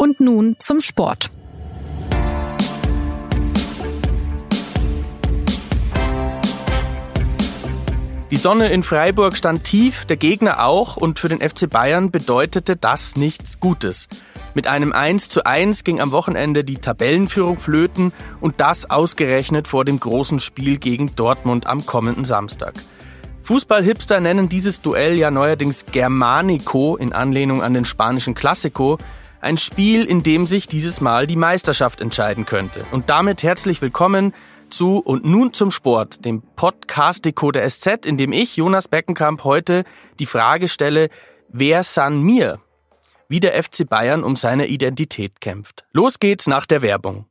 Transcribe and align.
Und 0.00 0.20
nun 0.20 0.54
zum 0.60 0.80
Sport. 0.80 1.28
Die 8.30 8.36
Sonne 8.36 8.68
in 8.68 8.84
Freiburg 8.84 9.36
stand 9.36 9.64
tief, 9.64 10.04
der 10.04 10.16
Gegner 10.16 10.64
auch 10.64 10.96
und 10.96 11.18
für 11.18 11.28
den 11.28 11.40
FC 11.40 11.68
Bayern 11.68 12.12
bedeutete 12.12 12.76
das 12.76 13.16
nichts 13.16 13.58
Gutes. 13.58 14.06
Mit 14.54 14.68
einem 14.68 14.92
1 14.92 15.30
zu 15.30 15.44
1 15.44 15.82
ging 15.82 16.00
am 16.00 16.12
Wochenende 16.12 16.62
die 16.62 16.76
Tabellenführung 16.76 17.58
flöten 17.58 18.12
und 18.40 18.60
das 18.60 18.88
ausgerechnet 18.88 19.66
vor 19.66 19.84
dem 19.84 19.98
großen 19.98 20.38
Spiel 20.38 20.78
gegen 20.78 21.16
Dortmund 21.16 21.66
am 21.66 21.84
kommenden 21.84 22.24
Samstag. 22.24 22.74
Fußballhipster 23.42 24.20
nennen 24.20 24.48
dieses 24.48 24.82
Duell 24.82 25.16
ja 25.16 25.30
neuerdings 25.30 25.86
Germanico 25.86 26.96
in 26.96 27.14
Anlehnung 27.14 27.62
an 27.62 27.72
den 27.72 27.86
spanischen 27.86 28.34
Classico, 28.34 28.98
ein 29.40 29.58
Spiel, 29.58 30.04
in 30.04 30.22
dem 30.22 30.44
sich 30.44 30.66
dieses 30.66 31.00
Mal 31.00 31.26
die 31.26 31.36
Meisterschaft 31.36 32.00
entscheiden 32.00 32.46
könnte. 32.46 32.84
Und 32.90 33.10
damit 33.10 33.42
herzlich 33.42 33.80
willkommen 33.80 34.34
zu 34.70 34.98
und 34.98 35.24
nun 35.24 35.52
zum 35.52 35.70
Sport, 35.70 36.24
dem 36.24 36.42
Podcastico 36.56 37.50
der 37.52 37.68
SZ, 37.68 38.04
in 38.04 38.16
dem 38.16 38.32
ich, 38.32 38.56
Jonas 38.56 38.88
Beckenkamp, 38.88 39.44
heute 39.44 39.84
die 40.18 40.26
Frage 40.26 40.68
stelle, 40.68 41.08
wer 41.48 41.84
san 41.84 42.20
mir? 42.20 42.60
Wie 43.28 43.40
der 43.40 43.62
FC 43.62 43.88
Bayern 43.88 44.24
um 44.24 44.36
seine 44.36 44.66
Identität 44.66 45.40
kämpft. 45.40 45.84
Los 45.92 46.18
geht's 46.18 46.46
nach 46.46 46.66
der 46.66 46.82
Werbung. 46.82 47.26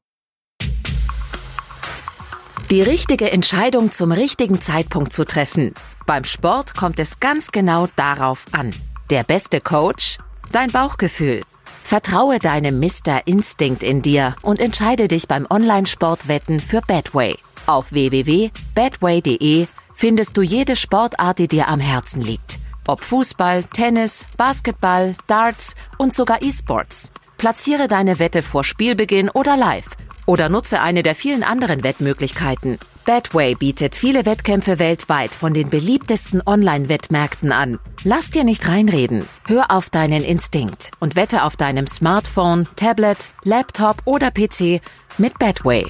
Die 2.69 2.81
richtige 2.81 3.31
Entscheidung 3.31 3.91
zum 3.91 4.11
richtigen 4.11 4.61
Zeitpunkt 4.61 5.13
zu 5.13 5.25
treffen. 5.25 5.73
Beim 6.05 6.23
Sport 6.23 6.75
kommt 6.75 6.99
es 6.99 7.19
ganz 7.19 7.51
genau 7.51 7.87
darauf 7.95 8.45
an. 8.51 8.75
Der 9.09 9.23
beste 9.23 9.61
Coach? 9.61 10.17
Dein 10.51 10.71
Bauchgefühl. 10.71 11.41
Vertraue 11.87 12.37
deinem 12.39 12.81
Mr. 12.81 13.21
Instinct 13.23 13.81
in 13.81 14.01
dir 14.01 14.35
und 14.41 14.59
entscheide 14.59 15.07
dich 15.07 15.29
beim 15.29 15.47
Online-Sportwetten 15.49 16.59
für 16.59 16.81
Betway. 16.81 17.37
Auf 17.65 17.93
www.betway.de 17.93 19.67
findest 19.93 20.35
du 20.35 20.41
jede 20.41 20.75
Sportart, 20.75 21.39
die 21.39 21.47
dir 21.47 21.69
am 21.69 21.79
Herzen 21.79 22.21
liegt. 22.21 22.59
Ob 22.87 23.05
Fußball, 23.05 23.63
Tennis, 23.63 24.27
Basketball, 24.35 25.15
Darts 25.27 25.75
und 25.97 26.13
sogar 26.13 26.41
E-Sports. 26.41 27.13
Platziere 27.37 27.87
deine 27.87 28.19
Wette 28.19 28.43
vor 28.43 28.65
Spielbeginn 28.65 29.29
oder 29.29 29.55
live 29.55 29.87
oder 30.25 30.49
nutze 30.49 30.81
eine 30.81 31.03
der 31.03 31.15
vielen 31.15 31.43
anderen 31.43 31.83
Wettmöglichkeiten. 31.83 32.79
Betway 33.07 33.55
bietet 33.55 33.95
viele 33.95 34.25
Wettkämpfe 34.25 34.79
weltweit 34.79 35.33
von 35.33 35.53
den 35.53 35.69
beliebtesten 35.69 36.41
Online-Wettmärkten 36.45 37.53
an. 37.53 37.79
Lass 38.03 38.31
dir 38.31 38.43
nicht 38.43 38.67
reinreden. 38.67 39.25
Hör 39.47 39.71
auf 39.71 39.89
deinen 39.89 40.25
Instinkt 40.25 40.91
und 40.99 41.15
wette 41.15 41.43
auf 41.43 41.55
deinem 41.55 41.87
Smartphone, 41.87 42.67
Tablet, 42.75 43.29
Laptop 43.45 44.01
oder 44.03 44.29
PC 44.29 44.81
mit 45.17 45.39
Betway. 45.39 45.85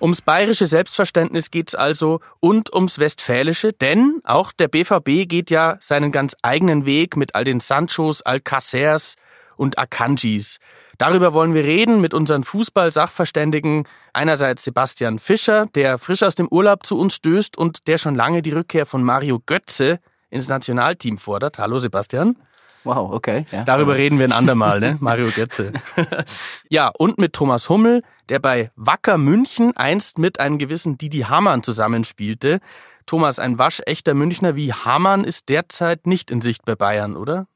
Ums 0.00 0.22
bayerische 0.22 0.66
Selbstverständnis 0.66 1.52
geht's 1.52 1.76
also 1.76 2.18
und 2.40 2.74
ums 2.74 2.98
westfälische, 2.98 3.72
denn 3.72 4.22
auch 4.24 4.50
der 4.50 4.66
BVB 4.66 5.28
geht 5.28 5.52
ja 5.52 5.76
seinen 5.78 6.10
ganz 6.10 6.34
eigenen 6.42 6.84
Weg 6.84 7.16
mit 7.16 7.36
all 7.36 7.44
den 7.44 7.60
Sanchos, 7.60 8.22
Alcacers 8.22 9.14
und 9.54 9.78
Akanjis. 9.78 10.58
Darüber 10.98 11.32
wollen 11.32 11.54
wir 11.54 11.64
reden 11.64 12.00
mit 12.00 12.14
unseren 12.14 12.44
Fußball-Sachverständigen. 12.44 13.86
Einerseits 14.12 14.64
Sebastian 14.64 15.18
Fischer, 15.18 15.66
der 15.74 15.98
frisch 15.98 16.22
aus 16.22 16.34
dem 16.34 16.48
Urlaub 16.48 16.86
zu 16.86 16.98
uns 16.98 17.14
stößt 17.14 17.58
und 17.58 17.86
der 17.86 17.98
schon 17.98 18.14
lange 18.14 18.42
die 18.42 18.52
Rückkehr 18.52 18.86
von 18.86 19.02
Mario 19.02 19.40
Götze 19.44 20.00
ins 20.30 20.48
Nationalteam 20.48 21.18
fordert. 21.18 21.58
Hallo 21.58 21.78
Sebastian. 21.78 22.36
Wow, 22.84 23.12
okay. 23.12 23.46
Ja. 23.50 23.64
Darüber 23.64 23.96
reden 23.96 24.18
wir 24.18 24.26
ein 24.26 24.32
andermal, 24.32 24.78
ne? 24.78 24.96
Mario 25.00 25.28
Götze. 25.30 25.72
ja, 26.70 26.92
und 26.96 27.18
mit 27.18 27.32
Thomas 27.32 27.68
Hummel, 27.68 28.02
der 28.28 28.38
bei 28.38 28.70
Wacker 28.76 29.18
München 29.18 29.76
einst 29.76 30.18
mit 30.18 30.38
einem 30.38 30.56
gewissen 30.56 30.96
Didi 30.96 31.22
Hamann 31.22 31.64
zusammenspielte. 31.64 32.60
Thomas, 33.04 33.40
ein 33.40 33.58
waschechter 33.58 34.14
Münchner 34.14 34.54
wie 34.54 34.72
Hamann 34.72 35.24
ist 35.24 35.48
derzeit 35.48 36.06
nicht 36.06 36.30
in 36.30 36.40
Sicht 36.40 36.64
bei 36.64 36.76
Bayern, 36.76 37.16
oder? 37.16 37.48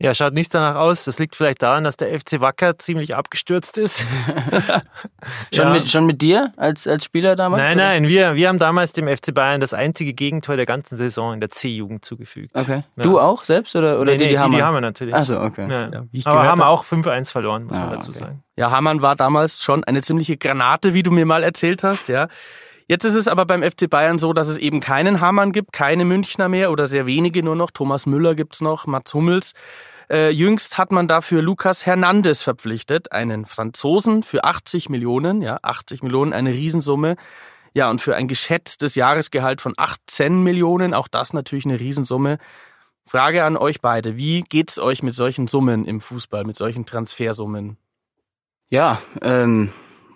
Ja, 0.00 0.14
schaut 0.14 0.32
nicht 0.32 0.54
danach 0.54 0.76
aus. 0.76 1.04
Das 1.04 1.18
liegt 1.18 1.34
vielleicht 1.34 1.60
daran, 1.60 1.82
dass 1.82 1.96
der 1.96 2.16
FC 2.16 2.40
Wacker 2.40 2.78
ziemlich 2.78 3.16
abgestürzt 3.16 3.78
ist. 3.78 4.06
schon, 5.52 5.64
ja. 5.64 5.70
mit, 5.72 5.90
schon 5.90 6.06
mit 6.06 6.22
dir 6.22 6.52
als, 6.56 6.86
als 6.86 7.04
Spieler 7.04 7.34
damals? 7.34 7.62
Nein, 7.62 7.76
oder? 7.76 7.86
nein, 7.86 8.08
wir, 8.08 8.36
wir 8.36 8.48
haben 8.48 8.60
damals 8.60 8.92
dem 8.92 9.08
FC 9.08 9.34
Bayern 9.34 9.60
das 9.60 9.74
einzige 9.74 10.14
Gegentor 10.14 10.54
der 10.54 10.66
ganzen 10.66 10.96
Saison 10.96 11.34
in 11.34 11.40
der 11.40 11.50
C-Jugend 11.50 12.04
zugefügt. 12.04 12.52
Okay. 12.54 12.84
Ja. 12.94 13.02
Du 13.02 13.18
auch 13.18 13.42
selbst 13.42 13.74
oder, 13.74 13.98
oder 13.98 14.12
nee, 14.12 14.18
die, 14.18 14.24
die, 14.24 14.30
die 14.30 14.38
Hammer? 14.38 14.56
Die 14.56 14.62
Hammer 14.62 14.80
natürlich. 14.80 15.16
Achso, 15.16 15.42
okay. 15.42 15.68
Ja. 15.68 16.04
Aber 16.26 16.44
haben 16.44 16.62
auch 16.62 16.84
5-1 16.84 17.32
verloren, 17.32 17.64
muss 17.64 17.76
ah, 17.76 17.80
man 17.80 17.90
dazu 17.94 18.10
okay. 18.10 18.20
sagen. 18.20 18.44
Ja, 18.54 18.70
Hamann 18.70 19.02
war 19.02 19.16
damals 19.16 19.64
schon 19.64 19.82
eine 19.82 20.02
ziemliche 20.02 20.36
Granate, 20.36 20.94
wie 20.94 21.02
du 21.02 21.10
mir 21.10 21.26
mal 21.26 21.42
erzählt 21.42 21.82
hast, 21.82 22.06
ja. 22.08 22.28
Jetzt 22.88 23.04
ist 23.04 23.14
es 23.14 23.28
aber 23.28 23.44
beim 23.44 23.62
FC 23.62 23.88
Bayern 23.88 24.18
so, 24.18 24.32
dass 24.32 24.48
es 24.48 24.56
eben 24.56 24.80
keinen 24.80 25.20
Hamann 25.20 25.52
gibt, 25.52 25.74
keine 25.74 26.06
Münchner 26.06 26.48
mehr 26.48 26.72
oder 26.72 26.86
sehr 26.86 27.04
wenige 27.04 27.42
nur 27.42 27.54
noch. 27.54 27.70
Thomas 27.70 28.06
Müller 28.06 28.34
gibt's 28.34 28.62
noch, 28.62 28.86
Mats 28.86 29.12
Hummels. 29.12 29.52
Äh, 30.10 30.30
jüngst 30.30 30.78
hat 30.78 30.90
man 30.90 31.06
dafür 31.06 31.42
Lucas 31.42 31.84
Hernandez 31.84 32.42
verpflichtet, 32.42 33.12
einen 33.12 33.44
Franzosen 33.44 34.22
für 34.22 34.44
80 34.44 34.88
Millionen, 34.88 35.42
ja, 35.42 35.58
80 35.62 36.02
Millionen, 36.02 36.32
eine 36.32 36.50
Riesensumme. 36.50 37.16
Ja, 37.74 37.90
und 37.90 38.00
für 38.00 38.16
ein 38.16 38.26
geschätztes 38.26 38.94
Jahresgehalt 38.94 39.60
von 39.60 39.74
18 39.76 40.42
Millionen, 40.42 40.94
auch 40.94 41.08
das 41.08 41.34
natürlich 41.34 41.66
eine 41.66 41.78
Riesensumme. 41.78 42.38
Frage 43.04 43.44
an 43.44 43.58
euch 43.58 43.82
beide, 43.82 44.16
wie 44.16 44.40
geht's 44.42 44.78
euch 44.78 45.02
mit 45.02 45.14
solchen 45.14 45.46
Summen 45.46 45.84
im 45.84 46.00
Fußball, 46.00 46.44
mit 46.44 46.56
solchen 46.56 46.86
Transfersummen? 46.86 47.76
Ja, 48.70 49.00
ähm, 49.20 49.72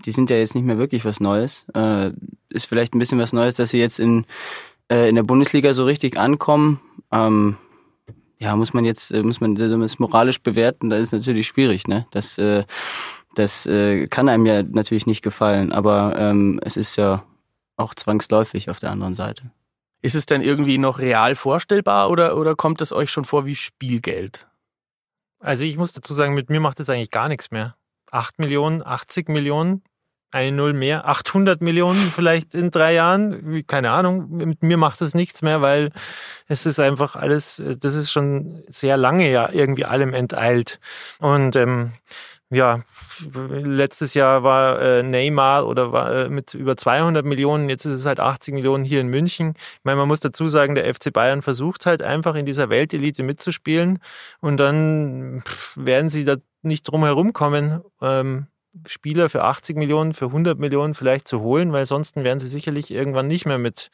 die 0.06 0.12
sind 0.12 0.30
ja 0.30 0.36
jetzt 0.36 0.54
nicht 0.54 0.64
mehr 0.64 0.78
wirklich 0.78 1.04
was 1.04 1.20
Neues. 1.20 1.64
Äh, 1.74 2.12
ist 2.50 2.66
vielleicht 2.66 2.94
ein 2.94 2.98
bisschen 2.98 3.18
was 3.18 3.32
Neues, 3.32 3.54
dass 3.54 3.70
sie 3.70 3.78
jetzt 3.78 3.98
in, 3.98 4.26
äh, 4.90 5.08
in 5.08 5.14
der 5.14 5.22
Bundesliga 5.22 5.74
so 5.74 5.84
richtig 5.84 6.18
ankommen. 6.18 6.80
Ähm, 7.10 7.56
ja, 8.38 8.56
muss 8.56 8.74
man 8.74 8.84
jetzt, 8.84 9.12
äh, 9.12 9.22
muss 9.22 9.40
man 9.40 9.54
das 9.54 9.98
moralisch 9.98 10.42
bewerten, 10.42 10.90
da 10.90 10.96
ist 10.96 11.12
natürlich 11.12 11.46
schwierig, 11.46 11.86
ne? 11.86 12.06
Das, 12.10 12.38
äh, 12.38 12.64
das 13.34 13.66
äh, 13.66 14.08
kann 14.08 14.28
einem 14.28 14.46
ja 14.46 14.62
natürlich 14.62 15.06
nicht 15.06 15.22
gefallen, 15.22 15.72
aber 15.72 16.16
ähm, 16.18 16.60
es 16.62 16.76
ist 16.76 16.96
ja 16.96 17.24
auch 17.76 17.94
zwangsläufig 17.94 18.68
auf 18.68 18.80
der 18.80 18.90
anderen 18.90 19.14
Seite. 19.14 19.50
Ist 20.02 20.16
es 20.16 20.26
denn 20.26 20.42
irgendwie 20.42 20.78
noch 20.78 20.98
real 20.98 21.36
vorstellbar 21.36 22.10
oder, 22.10 22.36
oder 22.36 22.56
kommt 22.56 22.80
es 22.80 22.92
euch 22.92 23.10
schon 23.10 23.24
vor 23.24 23.46
wie 23.46 23.54
Spielgeld? 23.54 24.48
Also 25.38 25.64
ich 25.64 25.76
muss 25.76 25.92
dazu 25.92 26.12
sagen, 26.12 26.34
mit 26.34 26.50
mir 26.50 26.60
macht 26.60 26.80
es 26.80 26.90
eigentlich 26.90 27.10
gar 27.10 27.28
nichts 27.28 27.50
mehr. 27.50 27.76
8 28.10 28.38
Millionen, 28.38 28.84
80 28.84 29.28
Millionen, 29.28 29.82
eine 30.32 30.52
Null 30.52 30.72
mehr, 30.72 31.08
800 31.08 31.60
Millionen 31.60 32.00
vielleicht 32.12 32.54
in 32.54 32.70
drei 32.70 32.94
Jahren, 32.94 33.64
keine 33.66 33.90
Ahnung, 33.90 34.28
mit 34.30 34.62
mir 34.62 34.76
macht 34.76 35.00
das 35.00 35.14
nichts 35.14 35.42
mehr, 35.42 35.62
weil 35.62 35.92
es 36.48 36.66
ist 36.66 36.80
einfach 36.80 37.16
alles, 37.16 37.62
das 37.78 37.94
ist 37.94 38.10
schon 38.10 38.64
sehr 38.68 38.96
lange 38.96 39.30
ja 39.30 39.50
irgendwie 39.50 39.84
allem 39.84 40.14
enteilt. 40.14 40.80
Und 41.18 41.56
ähm, 41.56 41.92
ja, 42.52 42.82
letztes 43.48 44.12
Jahr 44.12 44.42
war 44.42 44.80
äh, 44.80 45.02
Neymar 45.02 45.66
oder 45.66 45.92
war 45.92 46.12
äh, 46.12 46.28
mit 46.28 46.52
über 46.52 46.76
200 46.76 47.24
Millionen, 47.24 47.70
jetzt 47.70 47.86
ist 47.86 47.94
es 47.94 48.06
halt 48.06 48.20
80 48.20 48.52
Millionen 48.52 48.84
hier 48.84 49.00
in 49.00 49.08
München. 49.08 49.54
Ich 49.56 49.84
meine, 49.84 49.96
man 49.96 50.08
muss 50.08 50.20
dazu 50.20 50.48
sagen, 50.48 50.74
der 50.74 50.92
FC 50.92 51.10
Bayern 51.12 51.40
versucht 51.40 51.86
halt 51.86 52.02
einfach 52.02 52.34
in 52.34 52.44
dieser 52.44 52.68
Weltelite 52.68 53.22
mitzuspielen 53.22 54.00
und 54.40 54.58
dann 54.58 55.42
werden 55.76 56.10
sie 56.10 56.26
da 56.26 56.36
nicht 56.60 56.84
drum 56.84 57.04
herum 57.04 57.32
kommen. 57.32 57.80
Ähm, 58.02 58.48
Spieler 58.86 59.28
für 59.28 59.44
80 59.44 59.76
Millionen, 59.76 60.14
für 60.14 60.26
100 60.26 60.58
Millionen 60.58 60.94
vielleicht 60.94 61.28
zu 61.28 61.40
holen, 61.40 61.72
weil 61.72 61.86
sonst 61.86 62.16
werden 62.16 62.40
sie 62.40 62.48
sicherlich 62.48 62.90
irgendwann 62.90 63.26
nicht 63.26 63.46
mehr 63.46 63.58
mit 63.58 63.90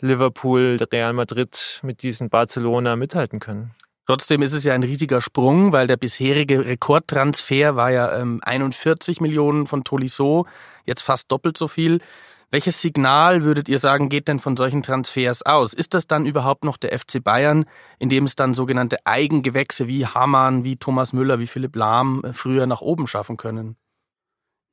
Liverpool, 0.00 0.76
Real 0.92 1.12
Madrid, 1.12 1.80
mit 1.82 2.02
diesen 2.02 2.28
Barcelona 2.28 2.96
mithalten 2.96 3.40
können. 3.40 3.74
Trotzdem 4.06 4.42
ist 4.42 4.52
es 4.52 4.62
ja 4.62 4.72
ein 4.72 4.84
riesiger 4.84 5.20
Sprung, 5.20 5.72
weil 5.72 5.88
der 5.88 5.96
bisherige 5.96 6.64
Rekordtransfer 6.64 7.74
war 7.74 7.90
ja 7.90 8.16
ähm, 8.18 8.40
41 8.42 9.20
Millionen 9.20 9.66
von 9.66 9.82
Tolisso, 9.82 10.46
jetzt 10.84 11.02
fast 11.02 11.30
doppelt 11.32 11.58
so 11.58 11.66
viel. 11.66 12.00
Welches 12.52 12.80
Signal 12.80 13.42
würdet 13.42 13.68
ihr 13.68 13.80
sagen, 13.80 14.08
geht 14.08 14.28
denn 14.28 14.38
von 14.38 14.56
solchen 14.56 14.84
Transfers 14.84 15.44
aus? 15.44 15.74
Ist 15.74 15.94
das 15.94 16.06
dann 16.06 16.26
überhaupt 16.26 16.62
noch 16.62 16.76
der 16.76 16.96
FC 16.96 17.22
Bayern, 17.22 17.64
in 17.98 18.08
dem 18.08 18.24
es 18.24 18.36
dann 18.36 18.54
sogenannte 18.54 18.98
Eigengewächse 19.04 19.88
wie 19.88 20.06
Hamann, 20.06 20.62
wie 20.62 20.76
Thomas 20.76 21.12
Müller, 21.12 21.40
wie 21.40 21.48
Philipp 21.48 21.74
Lahm 21.74 22.22
äh, 22.24 22.32
früher 22.32 22.66
nach 22.66 22.82
oben 22.82 23.08
schaffen 23.08 23.36
können? 23.36 23.76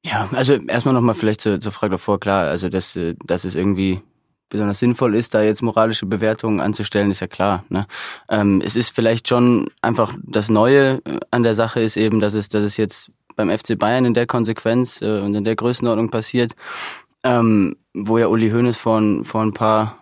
Ja, 0.06 0.30
also 0.34 0.54
erstmal 0.54 0.94
nochmal 0.94 1.16
vielleicht 1.16 1.42
zur, 1.42 1.62
zur 1.62 1.72
Frage 1.72 1.92
davor, 1.92 2.20
klar, 2.20 2.48
also 2.48 2.68
dass, 2.70 2.96
äh, 2.96 3.16
dass 3.26 3.46
es 3.46 3.56
irgendwie 3.56 4.02
besonders 4.50 4.80
sinnvoll 4.80 5.16
ist, 5.16 5.34
da 5.34 5.42
jetzt 5.42 5.62
moralische 5.62 6.06
Bewertungen 6.06 6.60
anzustellen, 6.60 7.10
ist 7.10 7.22
ja 7.22 7.28
klar. 7.28 7.64
Ne? 7.70 7.88
Ähm, 8.30 8.62
es 8.64 8.76
ist 8.76 8.94
vielleicht 8.94 9.28
schon 9.28 9.70
einfach 9.82 10.14
das 10.22 10.50
Neue 10.50 11.02
äh, 11.06 11.20
an 11.32 11.44
der 11.44 11.56
Sache 11.56 11.82
ist 11.82 11.98
eben, 11.98 12.20
dass 12.20 12.34
es, 12.34 12.50
dass 12.50 12.64
es 12.64 12.78
jetzt 12.78 13.12
beim 13.36 13.50
FC 13.50 13.78
Bayern 13.80 14.06
in 14.06 14.14
der 14.14 14.28
Konsequenz 14.28 15.02
äh, 15.02 15.22
und 15.22 15.34
in 15.36 15.44
der 15.44 15.56
Größenordnung 15.56 16.12
passiert, 16.12 16.54
ähm, 17.24 17.78
wo 17.94 18.18
ja 18.18 18.28
Uli 18.28 18.52
Hoeneß 18.52 18.78
vor, 18.78 19.02
vor 19.24 19.42
ein 19.42 19.54
paar 19.54 19.96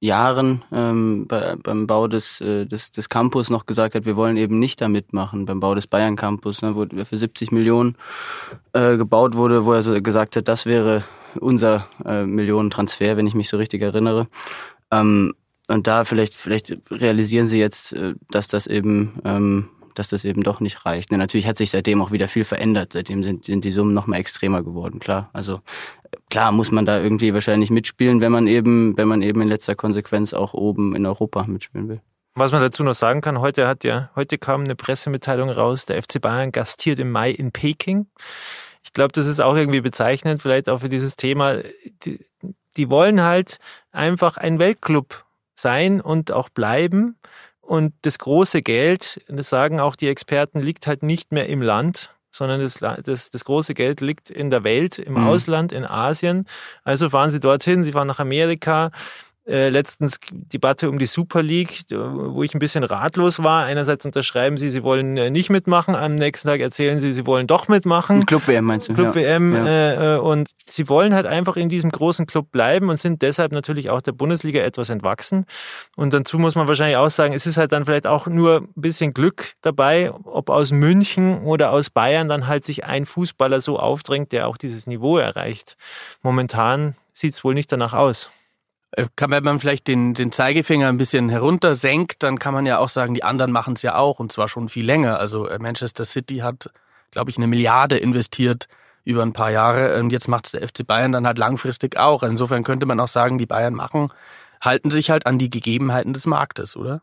Jahren 0.00 0.62
ähm, 0.72 1.26
bei, 1.26 1.56
beim 1.56 1.86
Bau 1.86 2.08
des, 2.08 2.40
äh, 2.40 2.66
des, 2.66 2.90
des 2.90 3.08
Campus 3.08 3.50
noch 3.50 3.66
gesagt 3.66 3.94
hat, 3.94 4.04
wir 4.04 4.16
wollen 4.16 4.36
eben 4.36 4.58
nicht 4.58 4.80
da 4.80 4.88
mitmachen, 4.88 5.46
beim 5.46 5.60
Bau 5.60 5.74
des 5.74 5.86
Bayern 5.86 6.16
Campus, 6.16 6.62
ne, 6.62 6.74
wo 6.74 6.84
für 7.04 7.16
70 7.16 7.52
Millionen 7.52 7.96
äh, 8.72 8.96
gebaut 8.96 9.34
wurde, 9.34 9.64
wo 9.64 9.72
er 9.72 9.82
so 9.82 10.00
gesagt 10.02 10.36
hat, 10.36 10.48
das 10.48 10.66
wäre 10.66 11.04
unser 11.40 11.86
äh, 12.04 12.24
Millionentransfer, 12.24 13.16
wenn 13.16 13.26
ich 13.26 13.34
mich 13.34 13.48
so 13.48 13.56
richtig 13.56 13.82
erinnere. 13.82 14.28
Ähm, 14.90 15.34
und 15.68 15.86
da 15.86 16.04
vielleicht, 16.04 16.34
vielleicht 16.34 16.76
realisieren 16.90 17.46
sie 17.46 17.58
jetzt, 17.58 17.94
äh, 17.94 18.14
dass 18.30 18.48
das 18.48 18.66
eben 18.66 19.20
ähm, 19.24 19.68
dass 19.98 20.08
das 20.08 20.24
eben 20.24 20.42
doch 20.42 20.60
nicht 20.60 20.84
reicht. 20.84 21.10
Und 21.10 21.18
natürlich 21.18 21.46
hat 21.46 21.56
sich 21.56 21.70
seitdem 21.70 22.02
auch 22.02 22.10
wieder 22.10 22.28
viel 22.28 22.44
verändert. 22.44 22.92
Seitdem 22.92 23.22
sind, 23.22 23.44
sind 23.44 23.64
die 23.64 23.72
Summen 23.72 23.94
noch 23.94 24.06
mal 24.06 24.16
extremer 24.16 24.62
geworden, 24.62 25.00
klar. 25.00 25.30
Also 25.32 25.60
klar 26.30 26.52
muss 26.52 26.70
man 26.70 26.86
da 26.86 27.00
irgendwie 27.00 27.34
wahrscheinlich 27.34 27.70
mitspielen, 27.70 28.20
wenn 28.20 28.32
man 28.32 28.46
eben, 28.46 28.96
wenn 28.96 29.08
man 29.08 29.22
eben 29.22 29.40
in 29.40 29.48
letzter 29.48 29.74
Konsequenz 29.74 30.34
auch 30.34 30.54
oben 30.54 30.94
in 30.94 31.06
Europa 31.06 31.44
mitspielen 31.44 31.88
will. 31.88 32.00
Was 32.36 32.50
man 32.50 32.60
dazu 32.60 32.82
noch 32.82 32.94
sagen 32.94 33.20
kann, 33.20 33.40
heute 33.40 33.68
hat 33.68 33.84
ja, 33.84 34.10
heute 34.16 34.38
kam 34.38 34.64
eine 34.64 34.74
Pressemitteilung 34.74 35.50
raus, 35.50 35.86
der 35.86 36.02
FC 36.02 36.20
Bayern 36.20 36.50
gastiert 36.50 36.98
im 36.98 37.12
Mai 37.12 37.30
in 37.30 37.52
Peking. 37.52 38.06
Ich 38.82 38.92
glaube, 38.92 39.12
das 39.12 39.26
ist 39.26 39.40
auch 39.40 39.54
irgendwie 39.54 39.80
bezeichnend, 39.80 40.42
vielleicht 40.42 40.68
auch 40.68 40.80
für 40.80 40.88
dieses 40.88 41.14
Thema. 41.14 41.58
Die, 42.04 42.26
die 42.76 42.90
wollen 42.90 43.22
halt 43.22 43.58
einfach 43.92 44.36
ein 44.36 44.58
Weltclub 44.58 45.24
sein 45.54 46.00
und 46.00 46.32
auch 46.32 46.48
bleiben. 46.48 47.16
Und 47.66 47.94
das 48.02 48.18
große 48.18 48.62
Geld, 48.62 49.22
das 49.28 49.48
sagen 49.48 49.80
auch 49.80 49.96
die 49.96 50.08
Experten, 50.08 50.60
liegt 50.60 50.86
halt 50.86 51.02
nicht 51.02 51.32
mehr 51.32 51.48
im 51.48 51.62
Land, 51.62 52.14
sondern 52.30 52.60
das, 52.60 52.78
das, 52.78 53.30
das 53.30 53.44
große 53.44 53.74
Geld 53.74 54.00
liegt 54.00 54.28
in 54.28 54.50
der 54.50 54.64
Welt, 54.64 54.98
im 54.98 55.14
mhm. 55.14 55.26
Ausland, 55.26 55.72
in 55.72 55.84
Asien. 55.84 56.46
Also 56.82 57.10
fahren 57.10 57.30
Sie 57.30 57.40
dorthin, 57.40 57.84
Sie 57.84 57.92
fahren 57.92 58.08
nach 58.08 58.18
Amerika, 58.18 58.90
äh, 59.46 59.68
letztens 59.68 60.18
Debatte 60.32 60.88
um 60.88 60.98
die 60.98 61.06
Super 61.06 61.42
League, 61.42 61.84
wo 61.90 62.42
ich 62.42 62.54
ein 62.54 62.58
bisschen 62.58 62.82
ratlos 62.82 63.42
war. 63.42 63.64
Einerseits 63.64 64.06
unterschreiben 64.06 64.56
sie, 64.56 64.70
sie 64.70 64.82
wollen 64.82 65.18
äh, 65.18 65.30
nicht 65.30 65.50
mitmachen, 65.50 65.94
am 65.94 66.14
nächsten 66.14 66.48
Tag 66.48 66.60
erzählen 66.60 66.98
sie, 66.98 67.12
sie 67.12 67.26
wollen 67.26 67.46
doch 67.46 67.68
mitmachen. 67.68 68.24
Club 68.24 68.48
WM 68.48 68.64
meinst 68.64 68.88
du? 68.88 68.94
Club. 68.94 69.14
WM 69.14 69.54
ja. 69.54 69.66
Äh, 69.66 70.14
äh, 70.14 70.18
und 70.18 70.48
sie 70.64 70.88
wollen 70.88 71.14
halt 71.14 71.26
einfach 71.26 71.56
in 71.56 71.68
diesem 71.68 71.90
großen 71.90 72.26
Club 72.26 72.50
bleiben 72.52 72.88
und 72.88 72.98
sind 72.98 73.20
deshalb 73.20 73.52
natürlich 73.52 73.90
auch 73.90 74.00
der 74.00 74.12
Bundesliga 74.12 74.60
etwas 74.62 74.88
entwachsen. 74.88 75.44
Und 75.94 76.14
dazu 76.14 76.38
muss 76.38 76.54
man 76.54 76.66
wahrscheinlich 76.66 76.96
auch 76.96 77.10
sagen, 77.10 77.34
es 77.34 77.46
ist 77.46 77.58
halt 77.58 77.72
dann 77.72 77.84
vielleicht 77.84 78.06
auch 78.06 78.26
nur 78.26 78.62
ein 78.62 78.80
bisschen 78.80 79.12
Glück 79.12 79.54
dabei, 79.60 80.10
ob 80.24 80.48
aus 80.48 80.72
München 80.72 81.42
oder 81.42 81.72
aus 81.72 81.90
Bayern 81.90 82.28
dann 82.28 82.46
halt 82.46 82.64
sich 82.64 82.84
ein 82.84 83.04
Fußballer 83.04 83.60
so 83.60 83.78
aufdrängt, 83.78 84.32
der 84.32 84.48
auch 84.48 84.56
dieses 84.56 84.86
Niveau 84.86 85.18
erreicht. 85.18 85.76
Momentan 86.22 86.94
sieht 87.12 87.34
es 87.34 87.44
wohl 87.44 87.54
nicht 87.54 87.70
danach 87.70 87.92
aus. 87.92 88.30
Äh, 88.96 89.06
kann, 89.16 89.30
wenn 89.30 89.44
man 89.44 89.60
vielleicht 89.60 89.88
den, 89.88 90.14
den 90.14 90.32
Zeigefinger 90.32 90.88
ein 90.88 90.96
bisschen 90.96 91.28
heruntersenkt, 91.28 92.22
dann 92.22 92.38
kann 92.38 92.54
man 92.54 92.66
ja 92.66 92.78
auch 92.78 92.88
sagen, 92.88 93.14
die 93.14 93.24
anderen 93.24 93.52
machen 93.52 93.74
es 93.74 93.82
ja 93.82 93.96
auch 93.96 94.20
und 94.20 94.32
zwar 94.32 94.48
schon 94.48 94.68
viel 94.68 94.84
länger. 94.84 95.18
Also 95.18 95.46
äh, 95.48 95.58
Manchester 95.58 96.04
City 96.04 96.38
hat, 96.38 96.70
glaube 97.10 97.30
ich, 97.30 97.36
eine 97.36 97.46
Milliarde 97.46 97.96
investiert 97.96 98.68
über 99.04 99.22
ein 99.22 99.32
paar 99.32 99.50
Jahre 99.50 99.98
und 99.98 100.12
jetzt 100.12 100.28
macht 100.28 100.46
es 100.46 100.52
der 100.52 100.66
FC 100.66 100.86
Bayern 100.86 101.12
dann 101.12 101.26
halt 101.26 101.38
langfristig 101.38 101.98
auch. 101.98 102.22
Insofern 102.22 102.64
könnte 102.64 102.86
man 102.86 103.00
auch 103.00 103.08
sagen, 103.08 103.38
die 103.38 103.46
Bayern 103.46 103.74
machen, 103.74 104.08
halten 104.60 104.90
sich 104.90 105.10
halt 105.10 105.26
an 105.26 105.38
die 105.38 105.50
Gegebenheiten 105.50 106.12
des 106.12 106.26
Marktes, 106.26 106.76
oder? 106.76 107.02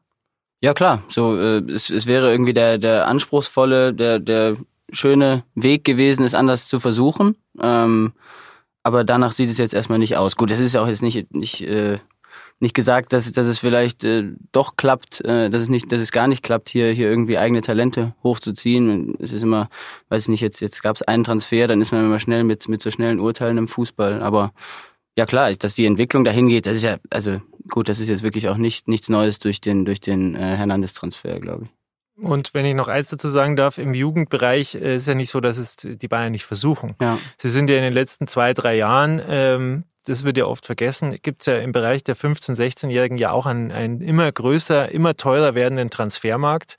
Ja 0.62 0.74
klar, 0.74 1.02
so 1.10 1.38
äh, 1.38 1.60
es, 1.72 1.90
es 1.90 2.06
wäre 2.06 2.32
irgendwie 2.32 2.54
der 2.54 2.78
der 2.78 3.08
anspruchsvolle, 3.08 3.94
der 3.94 4.20
der 4.20 4.58
schöne 4.92 5.44
Weg 5.56 5.84
gewesen, 5.84 6.26
es 6.26 6.36
anders 6.36 6.68
zu 6.68 6.80
versuchen. 6.80 7.36
Ähm, 7.60 8.14
aber 8.84 9.04
danach 9.04 9.32
sieht 9.32 9.50
es 9.50 9.58
jetzt 9.58 9.74
erstmal 9.74 10.00
nicht 10.00 10.18
aus. 10.18 10.36
Gut, 10.36 10.52
das 10.52 10.60
ist 10.60 10.76
auch 10.76 10.88
jetzt 10.88 11.02
nicht, 11.02 11.34
nicht, 11.34 11.62
äh, 11.62 12.00
nicht 12.60 12.74
gesagt, 12.74 13.14
dass, 13.14 13.32
dass 13.32 13.46
es 13.46 13.60
vielleicht 13.60 14.04
äh, 14.04 14.24
doch 14.52 14.76
klappt, 14.76 15.22
äh, 15.22 15.50
dass 15.50 15.64
es 15.64 15.70
nicht, 15.70 15.92
dass 15.92 16.00
es 16.00 16.12
gar 16.12 16.28
nicht 16.28 16.44
klappt, 16.44 16.70
hier, 16.70 16.92
hier 16.92 17.10
irgendwie 17.10 17.38
eigene 17.38 17.62
Talente 17.62 18.16
hochzuziehen. 18.24 19.16
Es 19.20 19.34
ist 19.34 19.44
immer, 19.44 19.70
weiß 20.10 20.24
ich 20.24 20.30
nicht, 20.30 20.42
jetzt, 20.42 20.62
jetzt 20.62 20.82
gab 20.84 20.96
es 20.96 21.02
einen 21.02 21.24
Transfer, 21.24 21.68
dann 21.68 21.82
ist 21.82 21.92
man 21.92 22.06
immer 22.06 22.20
schnell 22.20 22.44
mit, 22.44 22.68
mit 22.70 22.82
so 22.82 22.92
schnellen 22.92 23.20
Urteilen 23.20 23.58
im 23.58 23.68
Fußball. 23.68 24.22
Aber 24.22 24.52
ja 25.18 25.26
klar, 25.26 25.54
dass 25.54 25.76
die 25.76 25.86
Entwicklung 25.86 26.24
dahin 26.24 26.48
geht, 26.48 26.66
das 26.66 26.76
ist 26.78 26.84
ja, 26.84 26.98
also 27.10 27.42
gut, 27.68 27.90
das 27.90 28.00
ist 28.00 28.10
jetzt 28.10 28.24
wirklich 28.24 28.48
auch 28.48 28.58
nicht 28.58 28.88
nichts 28.88 29.10
Neues 29.10 29.40
durch 29.40 29.62
den, 29.62 29.86
durch 29.86 30.00
den 30.00 30.36
äh, 30.36 30.56
Hernandez-Transfer, 30.58 31.40
glaube 31.40 31.66
ich. 31.66 31.81
Und 32.18 32.54
wenn 32.54 32.66
ich 32.66 32.76
noch 32.76 32.88
eins 32.88 33.10
dazu 33.10 33.28
sagen 33.28 33.56
darf, 33.56 33.78
im 33.78 33.94
Jugendbereich 33.94 34.76
äh, 34.76 34.98
ist 34.98 35.08
ja 35.08 35.16
nicht 35.16 35.30
so, 35.30 35.40
dass 35.40 35.58
es 35.58 35.76
die 35.78 36.08
Bayern 36.08 36.32
nicht 36.32 36.46
versuchen. 36.46 36.96
Ja. 37.02 37.18
Sie 37.38 37.50
sind 37.50 37.70
ja 37.70 37.78
in 37.78 37.84
den 37.84 37.94
letzten 37.94 38.28
zwei, 38.28 38.54
drei 38.54 38.76
Jahren, 38.76 39.22
ähm, 39.28 39.84
das 40.06 40.24
wird 40.24 40.38
ja 40.38 40.46
oft 40.46 40.66
vergessen, 40.66 41.18
gibt 41.22 41.42
es 41.42 41.46
ja 41.46 41.60
im 41.60 41.72
Bereich 41.72 42.04
der 42.04 42.16
15-, 42.16 42.56
16-Jährigen 42.56 43.18
ja 43.18 43.32
auch 43.32 43.46
einen, 43.46 43.72
einen 43.72 44.02
immer 44.02 44.32
größer, 44.32 44.92
immer 44.92 45.16
teurer 45.16 45.54
werdenden 45.54 45.90
Transfermarkt. 45.90 46.78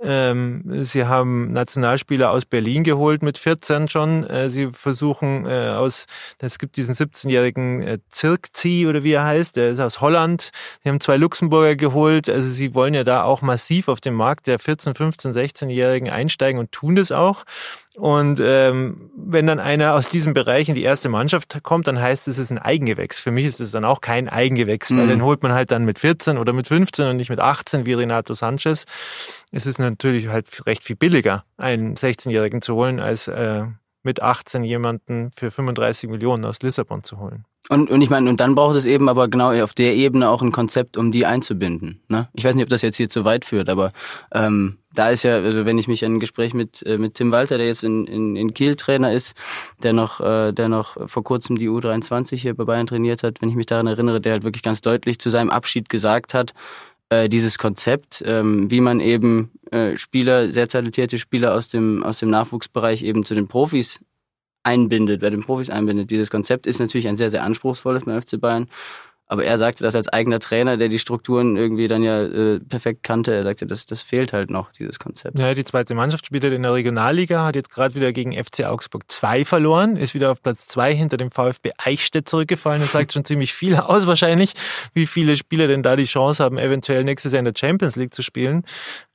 Ähm, 0.00 0.84
sie 0.84 1.06
haben 1.06 1.52
Nationalspieler 1.52 2.30
aus 2.30 2.44
Berlin 2.44 2.84
geholt 2.84 3.22
mit 3.22 3.36
14 3.36 3.88
schon. 3.88 4.24
Äh, 4.24 4.48
sie 4.48 4.70
versuchen 4.70 5.44
äh, 5.46 5.70
aus, 5.70 6.06
es 6.38 6.58
gibt 6.58 6.76
diesen 6.76 6.94
17-jährigen 6.94 7.82
äh, 7.82 7.98
Zirkzi 8.08 8.86
oder 8.88 9.02
wie 9.02 9.12
er 9.12 9.24
heißt, 9.24 9.56
der 9.56 9.70
ist 9.70 9.80
aus 9.80 10.00
Holland. 10.00 10.50
Sie 10.84 10.88
haben 10.88 11.00
zwei 11.00 11.16
Luxemburger 11.16 11.74
geholt. 11.74 12.28
Also 12.28 12.48
sie 12.48 12.74
wollen 12.74 12.94
ja 12.94 13.02
da 13.02 13.24
auch 13.24 13.42
massiv 13.42 13.88
auf 13.88 14.00
den 14.00 14.14
Markt 14.14 14.46
der 14.46 14.60
14, 14.60 14.94
15, 14.94 15.32
16-Jährigen 15.32 16.10
einsteigen 16.10 16.60
und 16.60 16.70
tun 16.70 16.94
das 16.94 17.10
auch. 17.10 17.44
Und 17.98 18.38
ähm, 18.40 19.10
wenn 19.16 19.48
dann 19.48 19.58
einer 19.58 19.94
aus 19.94 20.08
diesem 20.08 20.32
Bereich 20.32 20.68
in 20.68 20.76
die 20.76 20.84
erste 20.84 21.08
Mannschaft 21.08 21.58
kommt, 21.64 21.88
dann 21.88 22.00
heißt 22.00 22.28
es, 22.28 22.38
es 22.38 22.44
ist 22.44 22.50
ein 22.52 22.58
Eigengewächs. 22.58 23.18
Für 23.18 23.32
mich 23.32 23.44
ist 23.44 23.58
es 23.58 23.72
dann 23.72 23.84
auch 23.84 24.00
kein 24.00 24.28
Eigengewächs, 24.28 24.90
mhm. 24.90 24.98
weil 24.98 25.06
den 25.08 25.24
holt 25.24 25.42
man 25.42 25.52
halt 25.52 25.72
dann 25.72 25.84
mit 25.84 25.98
14 25.98 26.38
oder 26.38 26.52
mit 26.52 26.68
15 26.68 27.08
und 27.08 27.16
nicht 27.16 27.30
mit 27.30 27.40
18 27.40 27.86
wie 27.86 27.94
Renato 27.94 28.34
Sanchez. 28.34 28.86
Es 29.50 29.66
ist 29.66 29.78
natürlich 29.78 30.28
halt 30.28 30.66
recht 30.66 30.84
viel 30.84 30.96
billiger, 30.96 31.44
einen 31.56 31.94
16-Jährigen 31.94 32.60
zu 32.60 32.74
holen, 32.74 33.00
als 33.00 33.28
äh, 33.28 33.64
mit 34.02 34.22
18 34.22 34.64
jemanden 34.64 35.30
für 35.32 35.50
35 35.50 36.08
Millionen 36.08 36.44
aus 36.44 36.62
Lissabon 36.62 37.04
zu 37.04 37.18
holen. 37.18 37.44
Und, 37.68 37.90
und 37.90 38.00
ich 38.00 38.08
meine, 38.08 38.30
und 38.30 38.40
dann 38.40 38.54
braucht 38.54 38.76
es 38.76 38.86
eben 38.86 39.08
aber 39.10 39.28
genau 39.28 39.52
auf 39.62 39.74
der 39.74 39.94
Ebene 39.94 40.30
auch 40.30 40.40
ein 40.40 40.52
Konzept, 40.52 40.96
um 40.96 41.12
die 41.12 41.26
einzubinden. 41.26 42.00
Ne? 42.08 42.28
Ich 42.32 42.44
weiß 42.44 42.54
nicht, 42.54 42.62
ob 42.62 42.70
das 42.70 42.80
jetzt 42.80 42.96
hier 42.96 43.10
zu 43.10 43.26
weit 43.26 43.44
führt, 43.44 43.68
aber 43.68 43.90
ähm, 44.32 44.78
da 44.94 45.10
ist 45.10 45.24
ja, 45.24 45.34
also 45.34 45.66
wenn 45.66 45.76
ich 45.76 45.86
mich 45.86 46.04
an 46.04 46.14
ein 46.14 46.20
Gespräch 46.20 46.54
mit, 46.54 46.82
äh, 46.86 46.96
mit 46.96 47.14
Tim 47.14 47.30
Walter, 47.30 47.58
der 47.58 47.66
jetzt 47.66 47.84
in, 47.84 48.06
in, 48.06 48.36
in 48.36 48.54
Kiel 48.54 48.74
Trainer 48.76 49.12
ist, 49.12 49.36
der 49.82 49.92
noch, 49.92 50.20
äh, 50.20 50.52
der 50.52 50.70
noch 50.70 50.96
vor 51.08 51.22
kurzem 51.22 51.58
die 51.58 51.68
U23 51.68 52.36
hier 52.36 52.54
bei 52.54 52.64
Bayern 52.64 52.86
trainiert 52.86 53.22
hat, 53.22 53.42
wenn 53.42 53.50
ich 53.50 53.56
mich 53.56 53.66
daran 53.66 53.86
erinnere, 53.86 54.22
der 54.22 54.32
halt 54.32 54.44
wirklich 54.44 54.62
ganz 54.62 54.80
deutlich 54.80 55.18
zu 55.18 55.28
seinem 55.28 55.50
Abschied 55.50 55.90
gesagt 55.90 56.32
hat, 56.32 56.54
äh, 57.10 57.28
dieses 57.28 57.58
Konzept, 57.58 58.22
ähm, 58.26 58.70
wie 58.70 58.80
man 58.80 59.00
eben 59.00 59.50
äh, 59.70 59.96
Spieler, 59.96 60.50
sehr 60.50 60.68
talentierte 60.68 61.18
Spieler 61.18 61.54
aus 61.54 61.68
dem, 61.68 62.02
aus 62.02 62.18
dem 62.18 62.30
Nachwuchsbereich 62.30 63.02
eben 63.02 63.24
zu 63.24 63.34
den 63.34 63.48
Profis 63.48 64.00
einbindet, 64.62 65.20
bei 65.20 65.30
den 65.30 65.42
Profis 65.42 65.70
einbindet. 65.70 66.10
Dieses 66.10 66.30
Konzept 66.30 66.66
ist 66.66 66.78
natürlich 66.78 67.08
ein 67.08 67.16
sehr, 67.16 67.30
sehr 67.30 67.42
anspruchsvolles 67.44 68.04
beim 68.04 68.20
FC 68.20 68.40
Bayern. 68.40 68.68
Aber 69.30 69.44
er 69.44 69.58
sagte 69.58 69.84
das 69.84 69.94
als 69.94 70.08
eigener 70.08 70.40
Trainer, 70.40 70.78
der 70.78 70.88
die 70.88 70.98
Strukturen 70.98 71.56
irgendwie 71.56 71.86
dann 71.86 72.02
ja 72.02 72.22
äh, 72.22 72.60
perfekt 72.60 73.02
kannte. 73.02 73.34
Er 73.34 73.42
sagte, 73.42 73.66
das, 73.66 73.84
das 73.84 74.00
fehlt 74.00 74.32
halt 74.32 74.50
noch, 74.50 74.72
dieses 74.72 74.98
Konzept. 74.98 75.38
Ja, 75.38 75.52
die 75.52 75.64
zweite 75.64 75.94
Mannschaft 75.94 76.24
spielt 76.24 76.44
halt 76.44 76.54
in 76.54 76.62
der 76.62 76.72
Regionalliga, 76.72 77.44
hat 77.44 77.54
jetzt 77.54 77.70
gerade 77.70 77.94
wieder 77.94 78.12
gegen 78.12 78.32
FC 78.32 78.64
Augsburg 78.64 79.04
2 79.08 79.44
verloren, 79.44 79.96
ist 79.96 80.14
wieder 80.14 80.30
auf 80.30 80.42
Platz 80.42 80.66
2 80.68 80.94
hinter 80.94 81.18
dem 81.18 81.30
VfB 81.30 81.72
Eichstätt 81.76 82.26
zurückgefallen. 82.26 82.80
Das 82.80 82.92
sagt 82.92 83.12
schon 83.12 83.26
ziemlich 83.26 83.52
viel 83.52 83.76
aus 83.76 84.06
wahrscheinlich, 84.06 84.54
wie 84.94 85.06
viele 85.06 85.36
Spieler 85.36 85.66
denn 85.66 85.82
da 85.82 85.94
die 85.94 86.06
Chance 86.06 86.42
haben, 86.42 86.56
eventuell 86.56 87.04
nächstes 87.04 87.32
Jahr 87.32 87.40
in 87.40 87.44
der 87.44 87.54
Champions 87.54 87.96
League 87.96 88.14
zu 88.14 88.22
spielen. 88.22 88.64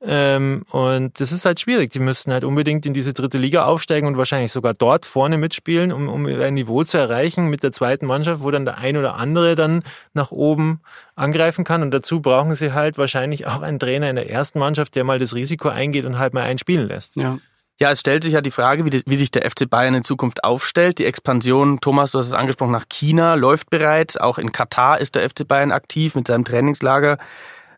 Ähm, 0.05 0.63
und 0.69 1.19
das 1.19 1.31
ist 1.31 1.45
halt 1.45 1.59
schwierig. 1.59 1.91
Die 1.91 1.99
müssten 1.99 2.31
halt 2.31 2.43
unbedingt 2.43 2.85
in 2.85 2.93
diese 2.93 3.13
dritte 3.13 3.39
Liga 3.39 3.65
aufsteigen 3.65 4.07
und 4.07 4.17
wahrscheinlich 4.17 4.51
sogar 4.51 4.75
dort 4.75 5.07
vorne 5.07 5.37
mitspielen, 5.37 5.91
um, 5.91 6.07
um 6.07 6.25
ein 6.25 6.53
Niveau 6.53 6.83
zu 6.83 6.97
erreichen 6.97 7.47
mit 7.47 7.63
der 7.63 7.71
zweiten 7.71 8.05
Mannschaft, 8.05 8.43
wo 8.43 8.51
dann 8.51 8.65
der 8.65 8.77
ein 8.77 8.97
oder 8.97 9.15
andere 9.15 9.55
dann 9.55 9.81
nach 10.15 10.31
oben 10.31 10.81
angreifen 11.15 11.63
kann. 11.63 11.81
Und 11.81 11.91
dazu 11.91 12.21
brauchen 12.21 12.55
sie 12.55 12.73
halt 12.73 12.97
wahrscheinlich 12.97 13.47
auch 13.47 13.61
einen 13.61 13.79
Trainer 13.79 14.09
in 14.09 14.15
der 14.15 14.29
ersten 14.29 14.59
Mannschaft, 14.59 14.95
der 14.95 15.03
mal 15.03 15.19
das 15.19 15.35
Risiko 15.35 15.69
eingeht 15.69 16.05
und 16.05 16.17
halt 16.19 16.33
mal 16.33 16.43
einen 16.43 16.59
spielen 16.59 16.87
lässt. 16.87 17.15
Ja. 17.15 17.39
Ja, 17.79 17.91
es 17.91 18.01
stellt 18.01 18.23
sich 18.23 18.33
ja 18.33 18.41
die 18.41 18.51
Frage, 18.51 18.85
wie, 18.85 18.91
die, 18.91 19.01
wie, 19.07 19.15
sich 19.15 19.31
der 19.31 19.49
FC 19.49 19.67
Bayern 19.67 19.95
in 19.95 20.03
Zukunft 20.03 20.43
aufstellt. 20.43 20.99
Die 20.99 21.05
Expansion, 21.05 21.81
Thomas, 21.81 22.11
du 22.11 22.19
hast 22.19 22.27
es 22.27 22.33
angesprochen, 22.33 22.71
nach 22.71 22.87
China 22.87 23.33
läuft 23.33 23.71
bereits. 23.71 24.15
Auch 24.15 24.37
in 24.37 24.51
Katar 24.51 25.01
ist 25.01 25.15
der 25.15 25.27
FC 25.27 25.47
Bayern 25.47 25.71
aktiv 25.71 26.15
mit 26.15 26.27
seinem 26.27 26.45
Trainingslager. 26.45 27.17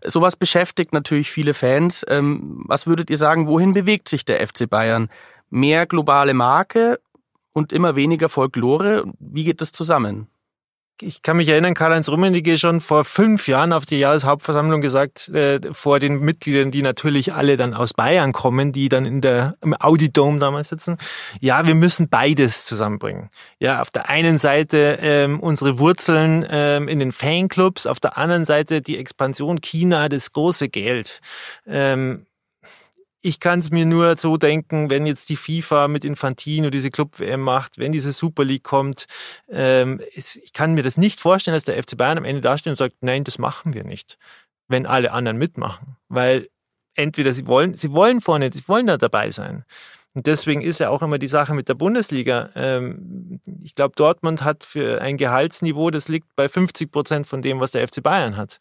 Sowas 0.04 0.36
beschäftigt 0.36 0.94
natürlich 0.94 1.32
viele 1.32 1.54
Fans. 1.54 2.06
Ähm, 2.10 2.64
was 2.68 2.88
würdet 2.88 3.10
ihr 3.10 3.18
sagen, 3.18 3.48
wohin 3.48 3.74
bewegt 3.74 4.10
sich 4.10 4.26
der 4.26 4.46
FC 4.46 4.70
Bayern? 4.70 5.10
Mehr 5.50 5.86
globale 5.86 6.34
Marke 6.34 7.00
und 7.54 7.72
immer 7.72 7.96
weniger 7.96 8.30
Folklore? 8.30 9.06
Wie 9.20 9.46
geht 9.46 9.62
das 9.62 9.72
zusammen? 9.72 10.28
Ich 11.02 11.22
kann 11.22 11.38
mich 11.38 11.50
erinnern, 11.50 11.74
Karl-Heinz 11.74 12.10
Rummenigge 12.10 12.58
schon 12.58 12.80
vor 12.80 13.04
fünf 13.04 13.48
Jahren 13.48 13.74
auf 13.74 13.86
die 13.86 13.98
Jahreshauptversammlung 13.98 14.82
gesagt, 14.82 15.30
äh, 15.30 15.60
vor 15.72 16.00
den 16.00 16.20
Mitgliedern, 16.20 16.72
die 16.72 16.82
natürlich 16.82 17.34
alle 17.34 17.58
dann 17.58 17.74
aus 17.74 17.94
Bayern 17.94 18.32
kommen, 18.32 18.72
die 18.72 18.90
dann 18.90 19.06
in 19.06 19.22
der, 19.22 19.56
im 19.62 19.76
Audidome 19.80 20.40
damals 20.40 20.70
sitzen, 20.70 20.98
ja, 21.40 21.68
wir 21.68 21.76
müssen 21.76 22.10
beides 22.10 22.66
zusammenbringen. 22.66 23.30
Ja, 23.60 23.82
auf 23.82 23.92
der 23.92 24.10
einen 24.10 24.38
Seite 24.38 25.00
ähm, 25.02 25.40
unsere 25.40 25.80
Wurzeln 25.80 26.46
ähm, 26.50 26.88
in 26.88 27.00
den 27.00 27.12
Fanclubs, 27.12 27.88
auf 27.88 28.00
der 28.00 28.18
anderen 28.18 28.46
Seite 28.46 28.82
die 28.82 28.98
Expansion 28.98 29.62
China, 29.62 30.10
das 30.10 30.32
große 30.32 30.70
Geld. 30.70 31.20
Ähm, 31.68 32.26
ich 33.26 33.40
kann 33.40 33.60
es 33.60 33.72
mir 33.72 33.88
nur 33.88 34.18
so 34.18 34.38
denken, 34.38 34.92
wenn 34.92 35.08
jetzt 35.08 35.30
die 35.30 35.36
FIFA 35.36 35.88
mit 35.88 36.06
Infantino 36.06 36.70
diese 36.70 36.92
Club-WM 36.92 37.42
macht, 37.42 37.80
wenn 37.80 37.92
diese 37.92 38.12
Super 38.12 38.46
League 38.46 38.64
kommt, 38.64 39.08
ähm, 39.50 40.00
ich 40.14 40.54
kann 40.54 40.76
mir 40.76 40.84
das 40.84 40.98
nicht 40.98 41.20
vorstellen, 41.20 41.56
dass 41.56 41.64
der 41.64 41.82
FC 41.82 41.98
Bayern 41.98 42.20
am 42.20 42.24
Ende 42.24 42.42
dasteht 42.42 42.70
und 42.70 42.78
sagt, 42.78 42.98
nein, 43.02 43.24
das 43.24 43.40
machen 43.40 43.74
wir 43.74 43.84
nicht, 43.84 44.20
wenn 44.68 44.86
alle 44.86 45.12
anderen 45.12 45.40
mitmachen. 45.40 45.98
Weil 46.08 46.50
entweder 46.94 47.32
sie 47.32 47.48
wollen, 47.48 47.74
sie 47.74 47.92
wollen 47.94 48.22
vorne, 48.22 48.52
sie 48.54 48.68
wollen 48.68 48.86
da 48.86 48.98
dabei 48.98 49.32
sein. 49.32 49.66
Und 50.14 50.28
deswegen 50.28 50.62
ist 50.62 50.80
ja 50.80 50.92
auch 50.92 51.02
immer 51.02 51.18
die 51.18 51.26
Sache 51.26 51.56
mit 51.56 51.68
der 51.68 51.74
Bundesliga. 51.74 52.52
Ähm, 52.54 53.42
ich 53.64 53.74
glaube, 53.74 53.96
Dortmund 53.96 54.44
hat 54.44 54.64
für 54.64 55.02
ein 55.02 55.18
Gehaltsniveau, 55.18 55.90
das 55.90 56.10
liegt 56.10 56.28
bei 56.36 56.48
50 56.48 56.92
Prozent 56.92 57.26
von 57.26 57.42
dem, 57.42 57.60
was 57.60 57.72
der 57.72 57.88
FC 57.88 58.04
Bayern 58.04 58.38
hat. 58.38 58.60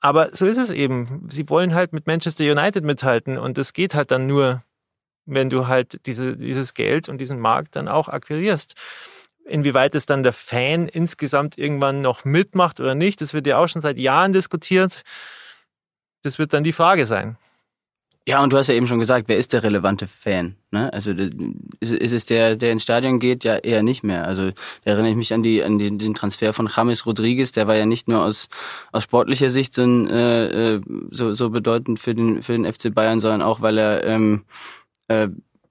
Aber 0.00 0.34
so 0.34 0.46
ist 0.46 0.58
es 0.58 0.70
eben. 0.70 1.26
Sie 1.28 1.48
wollen 1.48 1.74
halt 1.74 1.92
mit 1.92 2.06
Manchester 2.06 2.44
United 2.44 2.84
mithalten 2.84 3.36
und 3.36 3.58
das 3.58 3.72
geht 3.72 3.94
halt 3.94 4.10
dann 4.10 4.26
nur, 4.26 4.62
wenn 5.26 5.50
du 5.50 5.66
halt 5.66 6.06
diese, 6.06 6.36
dieses 6.36 6.74
Geld 6.74 7.08
und 7.08 7.18
diesen 7.18 7.40
Markt 7.40 7.76
dann 7.76 7.88
auch 7.88 8.08
akquirierst. 8.08 8.74
Inwieweit 9.44 9.94
es 9.94 10.06
dann 10.06 10.22
der 10.22 10.32
Fan 10.32 10.88
insgesamt 10.88 11.58
irgendwann 11.58 12.02
noch 12.02 12.24
mitmacht 12.24 12.80
oder 12.80 12.94
nicht, 12.94 13.20
das 13.20 13.32
wird 13.32 13.46
ja 13.46 13.58
auch 13.58 13.66
schon 13.66 13.82
seit 13.82 13.98
Jahren 13.98 14.32
diskutiert. 14.32 15.02
Das 16.22 16.38
wird 16.38 16.52
dann 16.52 16.64
die 16.64 16.72
Frage 16.72 17.06
sein. 17.06 17.36
Ja, 18.28 18.42
und 18.42 18.52
du 18.52 18.58
hast 18.58 18.66
ja 18.66 18.74
eben 18.74 18.86
schon 18.86 18.98
gesagt, 18.98 19.26
wer 19.30 19.38
ist 19.38 19.54
der 19.54 19.62
relevante 19.62 20.06
Fan? 20.06 20.56
Ne? 20.70 20.92
Also 20.92 21.12
ist, 21.80 21.92
ist 21.92 22.12
es 22.12 22.26
der, 22.26 22.56
der 22.56 22.72
ins 22.72 22.82
Stadion 22.82 23.20
geht? 23.20 23.42
Ja, 23.42 23.56
eher 23.56 23.82
nicht 23.82 24.02
mehr. 24.04 24.26
Also 24.26 24.50
da 24.84 24.90
erinnere 24.90 25.12
ich 25.12 25.16
mich 25.16 25.32
an 25.32 25.42
die 25.42 25.64
an 25.64 25.78
den, 25.78 25.98
den 25.98 26.12
Transfer 26.12 26.52
von 26.52 26.68
James 26.70 27.06
Rodriguez. 27.06 27.52
Der 27.52 27.66
war 27.66 27.76
ja 27.76 27.86
nicht 27.86 28.06
nur 28.06 28.22
aus 28.22 28.50
aus 28.92 29.04
sportlicher 29.04 29.48
Sicht 29.48 29.74
so, 29.74 29.82
äh, 29.82 30.78
so, 31.10 31.32
so 31.32 31.48
bedeutend 31.48 32.00
für 32.00 32.14
den 32.14 32.42
für 32.42 32.52
den 32.52 32.70
FC 32.70 32.94
Bayern, 32.94 33.20
sondern 33.20 33.40
auch 33.40 33.62
weil 33.62 33.78
er 33.78 34.04
ähm, 34.04 34.44
äh, 35.08 35.28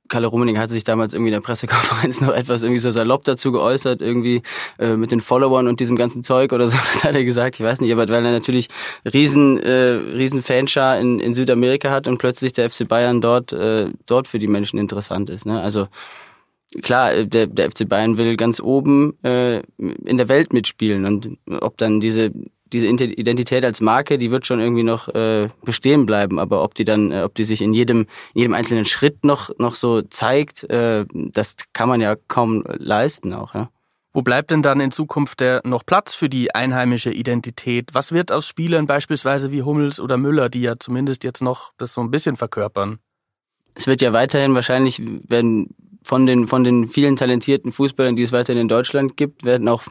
Kalle 0.08 0.28
Rummenigge 0.28 0.60
hatte 0.60 0.74
sich 0.74 0.84
damals 0.84 1.14
irgendwie 1.14 1.30
in 1.30 1.34
der 1.34 1.42
Pressekonferenz 1.42 2.22
noch 2.22 2.34
etwas 2.34 2.64
irgendwie 2.64 2.80
so 2.80 2.92
salopp 2.92 3.24
dazu 3.24 3.52
geäußert, 3.52 4.02
irgendwie 4.02 4.42
äh, 4.80 4.96
mit 4.96 5.12
den 5.12 5.22
Followern 5.22 5.68
und 5.68 5.80
diesem 5.80 5.96
ganzen 5.96 6.24
Zeug 6.24 6.54
oder 6.54 6.70
so, 6.70 6.78
was 6.78 7.04
hat 7.04 7.16
er 7.16 7.24
gesagt, 7.24 7.60
ich 7.60 7.66
weiß 7.66 7.82
nicht, 7.82 7.92
aber 7.92 8.08
weil 8.08 8.26
er 8.26 8.32
natürlich 8.32 8.68
riesen, 9.06 9.60
äh, 9.60 9.72
riesen 9.72 10.42
Fanschar 10.42 11.00
in, 11.00 11.20
in 11.20 11.34
Südamerika 11.34 11.90
hat 11.92 12.08
und 12.08 12.18
plötzlich 12.18 12.54
der 12.54 12.70
FC 12.70 12.88
Bayern 12.88 13.22
dort, 13.22 13.54
äh, 13.54 13.92
dort 14.06 14.28
für 14.28 14.40
die 14.40 14.48
Menschen 14.48 14.80
interessant 14.80 15.30
ist. 15.30 15.46
Ne? 15.46 15.62
Also 15.62 15.88
klar, 16.82 17.14
äh, 17.14 17.28
der, 17.28 17.48
der 17.48 17.72
FC 17.72 17.88
Bayern 17.88 18.18
will 18.18 18.36
ganz 18.36 18.60
oben 18.60 19.18
äh, 19.24 19.62
in 19.78 20.18
der 20.18 20.30
Welt 20.30 20.54
mitspielen 20.54 21.06
und 21.06 21.38
ob 21.62 21.78
dann 21.78 22.00
diese 22.00 22.32
diese 22.74 22.88
Identität 22.88 23.64
als 23.66 23.82
Marke, 23.82 24.18
die 24.18 24.32
wird 24.32 24.48
schon 24.48 24.60
irgendwie 24.60 24.84
noch 24.84 25.08
äh, 25.10 25.50
bestehen 25.64 26.06
bleiben, 26.06 26.40
aber 26.40 26.64
ob 26.64 26.76
die 26.76 26.86
dann, 26.86 27.12
äh, 27.12 27.22
ob 27.24 27.36
die 27.36 27.44
sich 27.44 27.62
in 27.62 27.74
jedem, 27.74 28.02
in 28.34 28.42
jedem 28.42 28.54
einzelnen 28.54 28.86
Schritt 28.86 29.24
noch, 29.24 29.52
noch 29.58 29.76
so 29.76 30.02
zeigt, 30.02 30.64
äh, 30.70 31.06
das 31.14 31.56
kann 31.74 31.90
man 31.90 32.02
ja 32.02 32.16
kaum 32.28 32.64
leisten 32.68 33.34
auch, 33.34 33.54
ja. 33.54 33.70
Wo 34.14 34.24
bleibt 34.24 34.50
denn 34.50 34.64
dann 34.64 34.80
in 34.80 34.90
Zukunft 34.90 35.42
der 35.42 35.62
noch 35.64 35.86
Platz 35.86 36.16
für 36.16 36.28
die 36.28 36.56
einheimische 36.56 37.12
Identität? 37.12 37.94
Was 37.94 38.12
wird 38.12 38.32
aus 38.32 38.48
Spielern 38.48 38.88
beispielsweise 38.88 39.52
wie 39.52 39.62
Hummels 39.62 40.00
oder 40.00 40.18
Müller, 40.18 40.50
die 40.50 40.62
ja 40.62 40.74
zumindest 40.80 41.24
jetzt 41.24 41.44
noch 41.44 41.72
das 41.78 41.94
so 41.94 42.02
ein 42.02 42.10
bisschen 42.10 42.36
verkörpern? 42.36 42.98
Es 43.76 43.86
wird 43.86 44.02
ja 44.02 44.14
weiterhin 44.14 44.56
wahrscheinlich 44.56 45.00
werden 45.28 45.76
von 46.04 46.26
den, 46.26 46.48
von 46.48 46.64
den 46.64 46.88
vielen 46.88 47.16
talentierten 47.16 47.72
Fußballern, 47.72 48.16
die 48.16 48.24
es 48.24 48.32
weiterhin 48.32 48.62
in 48.62 48.68
Deutschland 48.68 49.18
gibt, 49.18 49.44
werden 49.44 49.68
auch 49.68 49.84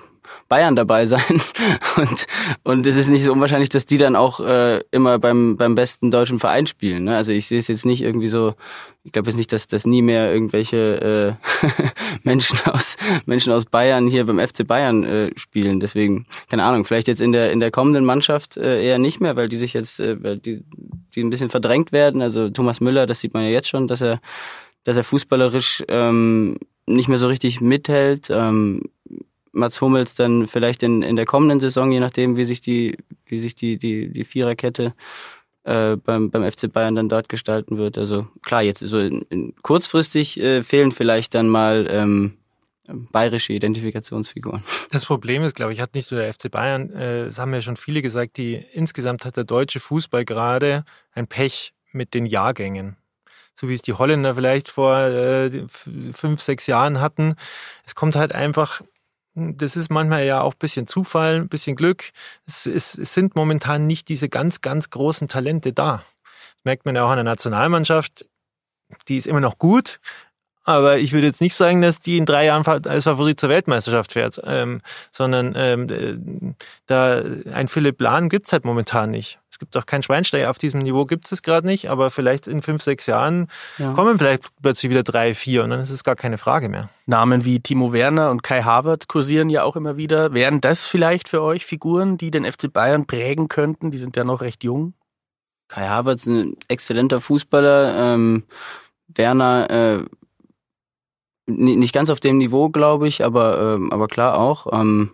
Bayern 0.48 0.76
dabei 0.76 1.06
sein. 1.06 1.20
Und, 1.96 2.26
und 2.62 2.86
es 2.86 2.96
ist 2.96 3.08
nicht 3.08 3.24
so 3.24 3.32
unwahrscheinlich, 3.32 3.70
dass 3.70 3.86
die 3.86 3.96
dann 3.96 4.16
auch 4.16 4.40
äh, 4.40 4.80
immer 4.90 5.18
beim, 5.18 5.56
beim 5.56 5.74
besten 5.74 6.10
deutschen 6.10 6.38
Verein 6.38 6.66
spielen. 6.66 7.04
Ne? 7.04 7.16
Also 7.16 7.32
ich 7.32 7.46
sehe 7.46 7.58
es 7.58 7.68
jetzt 7.68 7.86
nicht 7.86 8.02
irgendwie 8.02 8.28
so, 8.28 8.54
ich 9.04 9.12
glaube 9.12 9.28
jetzt 9.28 9.36
nicht, 9.36 9.52
dass, 9.52 9.66
dass 9.66 9.86
nie 9.86 10.02
mehr 10.02 10.32
irgendwelche 10.32 11.38
äh, 11.62 11.72
Menschen, 12.22 12.58
aus, 12.66 12.96
Menschen 13.24 13.52
aus 13.52 13.64
Bayern 13.64 14.08
hier 14.08 14.26
beim 14.26 14.38
FC 14.38 14.66
Bayern 14.66 15.04
äh, 15.04 15.30
spielen. 15.36 15.80
Deswegen, 15.80 16.26
keine 16.50 16.64
Ahnung, 16.64 16.84
vielleicht 16.84 17.08
jetzt 17.08 17.20
in 17.20 17.32
der, 17.32 17.52
in 17.52 17.60
der 17.60 17.70
kommenden 17.70 18.04
Mannschaft 18.04 18.56
äh, 18.56 18.84
eher 18.84 18.98
nicht 18.98 19.20
mehr, 19.20 19.36
weil 19.36 19.48
die 19.48 19.56
sich 19.56 19.72
jetzt, 19.72 20.00
äh, 20.00 20.22
weil 20.22 20.38
die, 20.38 20.64
die 21.14 21.22
ein 21.22 21.30
bisschen 21.30 21.48
verdrängt 21.48 21.92
werden. 21.92 22.20
Also 22.20 22.50
Thomas 22.50 22.80
Müller, 22.80 23.06
das 23.06 23.20
sieht 23.20 23.32
man 23.32 23.44
ja 23.44 23.50
jetzt 23.50 23.68
schon, 23.68 23.88
dass 23.88 24.02
er, 24.02 24.20
dass 24.84 24.96
er 24.96 25.04
fußballerisch 25.04 25.84
ähm, 25.88 26.58
nicht 26.86 27.08
mehr 27.08 27.18
so 27.18 27.28
richtig 27.28 27.60
mithält. 27.60 28.28
Ähm, 28.30 28.82
Mats 29.56 29.80
Hummels 29.80 30.14
dann 30.14 30.46
vielleicht 30.46 30.82
in, 30.82 31.02
in 31.02 31.16
der 31.16 31.26
kommenden 31.26 31.60
Saison, 31.60 31.90
je 31.90 32.00
nachdem, 32.00 32.36
wie 32.36 32.44
sich 32.44 32.60
die, 32.60 32.96
wie 33.26 33.38
sich 33.38 33.54
die, 33.54 33.78
die, 33.78 34.12
die 34.12 34.24
Viererkette 34.24 34.94
äh, 35.64 35.96
beim, 35.96 36.30
beim 36.30 36.50
FC 36.50 36.72
Bayern 36.72 36.94
dann 36.94 37.08
dort 37.08 37.28
gestalten 37.28 37.78
wird. 37.78 37.98
Also 37.98 38.28
klar, 38.42 38.62
jetzt 38.62 38.80
so 38.80 38.98
in, 38.98 39.22
in, 39.30 39.54
kurzfristig 39.62 40.38
äh, 40.40 40.62
fehlen 40.62 40.92
vielleicht 40.92 41.34
dann 41.34 41.48
mal 41.48 41.86
ähm, 41.90 42.36
bayerische 42.86 43.52
Identifikationsfiguren. 43.52 44.62
Das 44.90 45.04
Problem 45.04 45.42
ist, 45.42 45.56
glaube 45.56 45.72
ich, 45.72 45.80
hat 45.80 45.94
nicht 45.94 46.10
nur 46.12 46.20
der 46.20 46.32
FC 46.32 46.50
Bayern, 46.50 46.92
äh, 46.92 47.24
es 47.24 47.38
haben 47.38 47.52
ja 47.52 47.60
schon 47.60 47.76
viele 47.76 48.02
gesagt, 48.02 48.36
die 48.36 48.62
insgesamt 48.72 49.24
hat 49.24 49.36
der 49.36 49.44
deutsche 49.44 49.80
Fußball 49.80 50.24
gerade 50.24 50.84
ein 51.12 51.26
Pech 51.26 51.72
mit 51.92 52.14
den 52.14 52.26
Jahrgängen 52.26 52.96
so 53.58 53.68
wie 53.68 53.74
es 53.74 53.82
die 53.82 53.94
Holländer 53.94 54.34
vielleicht 54.34 54.68
vor 54.68 54.98
äh, 54.98 55.64
fünf, 56.12 56.42
sechs 56.42 56.66
Jahren 56.66 57.00
hatten. 57.00 57.36
Es 57.86 57.94
kommt 57.94 58.14
halt 58.14 58.34
einfach 58.34 58.82
das 59.36 59.76
ist 59.76 59.90
manchmal 59.90 60.24
ja 60.24 60.40
auch 60.40 60.54
ein 60.54 60.58
bisschen 60.58 60.86
Zufall, 60.86 61.36
ein 61.36 61.48
bisschen 61.48 61.76
Glück. 61.76 62.10
Es, 62.46 62.66
es, 62.66 62.96
es 62.96 63.12
sind 63.12 63.36
momentan 63.36 63.86
nicht 63.86 64.08
diese 64.08 64.30
ganz, 64.30 64.62
ganz 64.62 64.88
großen 64.88 65.28
Talente 65.28 65.74
da. 65.74 66.02
Das 66.54 66.64
merkt 66.64 66.86
man 66.86 66.96
ja 66.96 67.04
auch 67.04 67.10
an 67.10 67.16
der 67.16 67.24
Nationalmannschaft. 67.24 68.26
Die 69.08 69.16
ist 69.16 69.26
immer 69.26 69.40
noch 69.40 69.58
gut, 69.58 70.00
aber 70.64 70.98
ich 70.98 71.12
würde 71.12 71.26
jetzt 71.26 71.40
nicht 71.40 71.54
sagen, 71.54 71.82
dass 71.82 72.00
die 72.00 72.16
in 72.16 72.24
drei 72.24 72.46
Jahren 72.46 72.66
als 72.66 73.04
Favorit 73.04 73.38
zur 73.38 73.50
Weltmeisterschaft 73.50 74.12
fährt, 74.12 74.40
ähm, 74.44 74.80
sondern 75.12 75.52
ähm, 75.54 76.56
da 76.86 77.22
ein 77.52 77.68
Philipp 77.68 78.00
Lahn 78.00 78.28
gibt's 78.28 78.52
halt 78.52 78.64
momentan 78.64 79.10
nicht. 79.10 79.38
Es 79.56 79.58
gibt 79.58 79.74
auch 79.78 79.86
keinen 79.86 80.02
Schweinsteiger 80.02 80.50
auf 80.50 80.58
diesem 80.58 80.80
Niveau, 80.80 81.06
gibt 81.06 81.32
es 81.32 81.40
gerade 81.40 81.66
nicht, 81.66 81.88
aber 81.88 82.10
vielleicht 82.10 82.46
in 82.46 82.60
fünf, 82.60 82.82
sechs 82.82 83.06
Jahren 83.06 83.48
ja. 83.78 83.94
kommen 83.94 84.18
vielleicht 84.18 84.44
plötzlich 84.60 84.90
wieder 84.90 85.02
drei, 85.02 85.34
vier 85.34 85.64
und 85.64 85.70
dann 85.70 85.80
ist 85.80 85.88
es 85.88 86.04
gar 86.04 86.14
keine 86.14 86.36
Frage 86.36 86.68
mehr. 86.68 86.90
Namen 87.06 87.46
wie 87.46 87.58
Timo 87.60 87.90
Werner 87.90 88.30
und 88.30 88.42
Kai 88.42 88.64
Havertz 88.64 89.08
kursieren 89.08 89.48
ja 89.48 89.62
auch 89.62 89.74
immer 89.74 89.96
wieder. 89.96 90.34
Wären 90.34 90.60
das 90.60 90.84
vielleicht 90.84 91.30
für 91.30 91.40
euch 91.40 91.64
Figuren, 91.64 92.18
die 92.18 92.30
den 92.30 92.44
FC 92.44 92.70
Bayern 92.70 93.06
prägen 93.06 93.48
könnten? 93.48 93.90
Die 93.90 93.96
sind 93.96 94.14
ja 94.14 94.24
noch 94.24 94.42
recht 94.42 94.62
jung. 94.62 94.92
Kai 95.68 95.88
Havertz 95.88 96.26
ein 96.26 96.58
exzellenter 96.68 97.22
Fußballer. 97.22 98.14
Ähm, 98.14 98.44
Werner 99.08 99.70
äh, 99.70 100.04
nicht 101.46 101.94
ganz 101.94 102.10
auf 102.10 102.20
dem 102.20 102.36
Niveau, 102.36 102.68
glaube 102.68 103.08
ich, 103.08 103.24
aber, 103.24 103.76
ähm, 103.76 103.90
aber 103.90 104.06
klar 104.06 104.36
auch. 104.36 104.66
Ähm, 104.70 105.12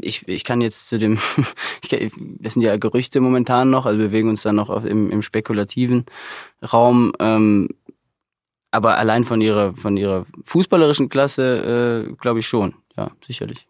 ich, 0.00 0.26
ich 0.26 0.44
kann 0.44 0.60
jetzt 0.60 0.88
zu 0.88 0.98
dem, 0.98 1.18
kann, 1.84 2.10
das 2.16 2.54
sind 2.54 2.62
ja 2.62 2.76
Gerüchte 2.76 3.20
momentan 3.20 3.70
noch, 3.70 3.86
also 3.86 3.98
bewegen 3.98 4.28
uns 4.28 4.42
dann 4.42 4.56
noch 4.56 4.70
auf, 4.70 4.84
im, 4.84 5.10
im 5.10 5.22
spekulativen 5.22 6.06
Raum. 6.72 7.12
Ähm, 7.18 7.68
aber 8.70 8.96
allein 8.96 9.24
von 9.24 9.40
ihrer, 9.40 9.74
von 9.74 9.96
ihrer 9.96 10.24
fußballerischen 10.44 11.10
Klasse, 11.10 12.08
äh, 12.08 12.12
glaube 12.14 12.40
ich 12.40 12.48
schon, 12.48 12.74
ja, 12.96 13.10
sicherlich. 13.24 13.66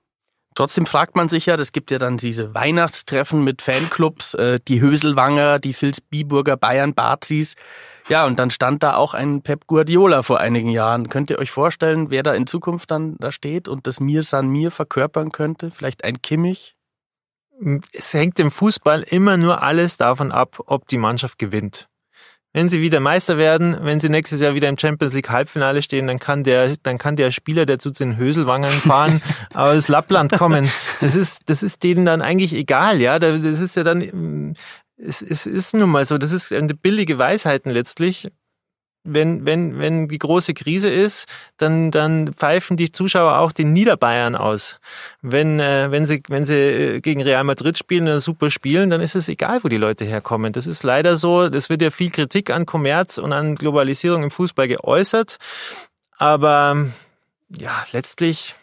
Trotzdem 0.55 0.87
fragt 0.87 1.17
man 1.17 1.29
sich 1.29 1.47
ja, 1.47 1.57
das 1.57 1.73
gibt 1.73 1.91
ja 1.91 1.99
dann 1.99 2.19
diese 2.19 2.55
Weihnachtstreffen 2.55 3.43
mit 3.43 3.63
Fanclubs, 3.63 4.35
äh, 4.35 4.61
die 4.67 4.81
Höselwanger, 4.81 5.59
die 5.59 5.73
Filz-Biburger 5.73 6.57
Bayern 6.57 6.95
Bazis. 6.95 7.57
Ja, 8.09 8.27
und 8.27 8.39
dann 8.39 8.51
stand 8.51 8.83
da 8.83 8.97
auch 8.97 9.15
ein 9.15 9.43
Pep 9.43 9.67
Guardiola 9.67 10.23
vor 10.23 10.41
einigen 10.41 10.69
Jahren. 10.69 11.09
Könnt 11.09 11.31
ihr 11.31 11.39
euch 11.39 11.51
vorstellen, 11.51 12.11
wer 12.11 12.23
da 12.23 12.35
in 12.35 12.47
Zukunft 12.47 12.91
dann 12.91 13.17
da 13.19 13.33
steht 13.33 13.69
und 13.69 13.87
das 13.87 14.01
Mir 14.01 14.23
San 14.23 14.49
Mir 14.49 14.71
verkörpern 14.71 15.33
könnte? 15.33 15.71
Vielleicht 15.71 16.05
ein 16.05 16.21
Kimmich? 16.21 16.77
Es 17.93 18.13
hängt 18.13 18.39
im 18.41 18.51
Fußball 18.51 19.03
immer 19.03 19.37
nur 19.37 19.63
alles 19.63 19.97
davon 19.97 20.33
ab, 20.33 20.59
ob 20.67 20.89
die 20.89 20.99
Mannschaft 20.99 21.39
gewinnt. 21.39 21.89
Wenn 22.55 22.69
sie 22.69 22.83
wieder 22.83 23.01
Meister 23.01 23.39
werden, 23.39 23.77
wenn 23.81 23.99
sie 23.99 24.11
nächstes 24.11 24.41
Jahr 24.41 24.55
wieder 24.55 24.69
im 24.69 24.79
Champions 24.79 25.15
League 25.15 25.31
Halbfinale 25.31 25.81
stehen, 25.81 26.07
dann 26.07 26.19
kann 26.19 26.45
der, 26.45 26.75
dann 26.83 26.99
kann 26.99 27.17
der 27.17 27.31
Spieler, 27.31 27.65
der 27.65 27.79
zu 27.79 27.91
den 27.91 28.19
Höselwangern 28.19 28.73
fahren, 28.73 29.23
aus 29.55 29.89
Lappland 29.89 30.33
kommen. 30.33 30.71
Das 31.01 31.15
ist, 31.15 31.43
das 31.47 31.63
ist 31.63 31.83
denen 31.83 32.05
dann 32.05 32.21
eigentlich 32.21 32.53
egal, 32.53 33.01
ja. 33.01 33.19
Das 33.19 33.41
ist 33.41 33.77
ja 33.77 33.85
dann, 33.85 34.55
es, 34.99 35.23
es 35.23 35.47
ist 35.47 35.75
nun 35.75 35.91
mal 35.91 36.05
so, 36.05 36.19
das 36.19 36.33
ist 36.33 36.53
eine 36.53 36.75
billige 36.75 37.17
Weisheiten 37.17 37.71
letztlich. 37.71 38.29
Wenn, 39.05 39.45
wenn, 39.45 39.79
wenn 39.79 40.09
die 40.09 40.19
große 40.19 40.55
Krise 40.55 40.89
ist, 40.89 41.27
dann, 41.57 41.91
dann 41.91 42.35
pfeifen 42.35 42.77
die 42.77 42.93
Zuschauer 42.93 43.39
auch 43.39 43.53
den 43.53 43.73
Niederbayern 43.73 44.37
aus. 44.37 44.79
Wenn, 45.23 45.59
äh, 45.59 45.91
wenn, 45.91 46.07
sie, 46.07 46.23
wenn 46.29 46.45
sie 46.45 46.55
äh, 46.55 47.01
gegen 47.01 47.23
Real 47.23 47.45
Madrid 47.45 47.77
spielen 47.77 48.09
und 48.09 48.21
super 48.21 48.51
spielen, 48.51 48.91
dann 48.91 49.01
ist 49.01 49.17
es 49.17 49.29
egal, 49.29 49.65
wo 49.65 49.69
die 49.69 49.77
Leute 49.77 50.05
herkommen. 50.05 50.53
Das 50.53 50.67
ist 50.67 50.83
leider 50.83 51.17
so. 51.17 51.43
Es 51.43 51.69
wird 51.69 51.83
ja 51.83 51.91
viel 51.91 52.11
Kritik 52.11 52.51
an 52.51 52.67
Kommerz 52.67 53.19
und 53.19 53.33
an 53.33 53.57
Globalisierung 53.57 54.23
im 54.23 54.31
Fußball 54.31 54.69
geäußert. 54.69 55.39
Aber 56.17 56.87
ja, 57.49 57.85
letztlich 57.93 58.55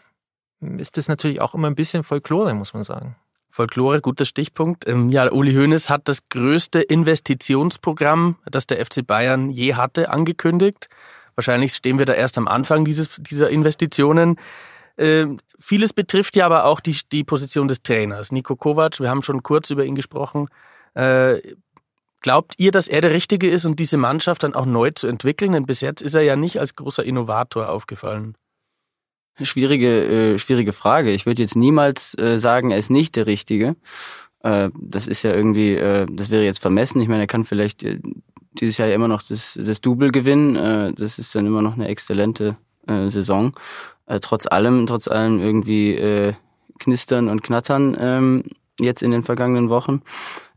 ist 0.62 0.98
das 0.98 1.08
natürlich 1.08 1.41
auch 1.41 1.53
immer 1.53 1.69
ein 1.69 1.75
bisschen 1.75 2.03
Folklore, 2.03 2.53
muss 2.53 2.74
man 2.74 2.84
sagen. 2.84 3.15
Folklore, 3.60 4.00
guter 4.00 4.24
Stichpunkt. 4.24 4.88
Ähm, 4.88 5.10
ja, 5.10 5.30
Uli 5.30 5.54
Hoeneß 5.54 5.89
hat 5.89 6.08
das 6.08 6.30
größte 6.30 6.80
Investitionsprogramm, 6.80 8.38
das 8.50 8.68
der 8.68 8.78
FC 8.86 9.06
Bayern 9.06 9.50
je 9.50 9.74
hatte, 9.74 10.12
angekündigt. 10.12 10.88
Wahrscheinlich 11.36 11.74
stehen 11.74 12.00
wir 12.00 12.06
da 12.06 12.13
erst 12.13 12.38
am 12.38 12.48
Anfang 12.48 12.86
dieses, 12.86 13.10
dieser 13.18 13.50
Investitionen. 13.50 14.39
Ähm, 14.98 15.42
vieles 15.60 15.92
betrifft 15.92 16.38
ja 16.38 16.46
aber 16.46 16.63
auch 16.63 16.80
die, 16.80 16.98
die 17.12 17.25
Position 17.25 17.68
des 17.68 17.84
Trainers. 17.84 18.32
Nico 18.32 18.56
Kovac, 18.56 19.01
wir 19.01 19.10
haben 19.10 19.24
schon 19.24 19.44
kurz 19.44 19.70
über 19.72 19.84
ihn 19.84 19.96
gesprochen. 19.96 20.48
Äh, 20.94 21.42
glaubt 22.22 22.54
ihr, 22.60 22.72
dass 22.72 22.88
er 22.88 23.01
der 23.01 23.12
Richtige 23.12 23.50
ist, 23.50 23.66
um 23.66 23.75
diese 23.75 23.98
Mannschaft 23.98 24.44
dann 24.44 24.56
auch 24.56 24.68
neu 24.68 24.92
zu 24.92 25.06
entwickeln? 25.06 25.51
Denn 25.51 25.66
bis 25.66 25.82
jetzt 25.82 26.01
ist 26.01 26.16
er 26.16 26.22
ja 26.22 26.38
nicht 26.38 26.62
als 26.62 26.78
großer 26.78 27.04
Innovator 27.04 27.68
aufgefallen. 27.68 28.38
Schwierige, 29.43 30.34
äh, 30.34 30.39
schwierige 30.39 30.74
Frage. 30.74 31.12
Ich 31.12 31.25
würde 31.25 31.41
jetzt 31.41 31.55
niemals 31.55 32.17
äh, 32.17 32.39
sagen, 32.39 32.72
er 32.72 32.77
ist 32.77 32.89
nicht 32.89 33.15
der 33.15 33.27
Richtige. 33.27 33.75
Äh, 34.41 34.69
das 34.79 35.08
ist 35.08 35.24
ja 35.24 35.34
irgendwie, 35.34 35.75
äh, 35.75 36.05
das 36.12 36.29
wäre 36.29 36.43
jetzt 36.43 36.60
vermessen. 36.60 37.01
Ich 37.01 37.08
meine, 37.08 37.24
er 37.24 37.27
kann 37.27 37.46
vielleicht 37.46 37.84
äh, 37.84 38.00
dieses 38.53 38.77
Jahr 38.77 38.88
ja 38.88 38.96
immer 38.96 39.08
noch 39.08 39.22
das, 39.22 39.58
das 39.62 39.81
Double 39.81 40.12
gewinnen. 40.12 40.55
Äh, 40.55 40.93
das 40.93 41.19
ist 41.19 41.34
dann 41.36 41.46
immer 41.46 41.62
noch 41.62 41.75
eine 41.75 41.88
exzellente 41.88 42.58
äh, 42.88 43.10
Saison. 43.10 43.53
Äh, 44.05 44.19
trotz 44.19 44.48
allem, 44.48 44.88
trotz 44.88 45.08
allem 45.08 45.39
irgendwie 45.39 45.96
äh, 45.96 46.34
knistern 46.79 47.29
und 47.29 47.43
knattern 47.43 47.96
ähm, 48.00 48.43
jetzt 48.79 49.03
in 49.03 49.12
den 49.12 49.24
vergangenen 49.24 49.69
Wochen. 49.69 50.01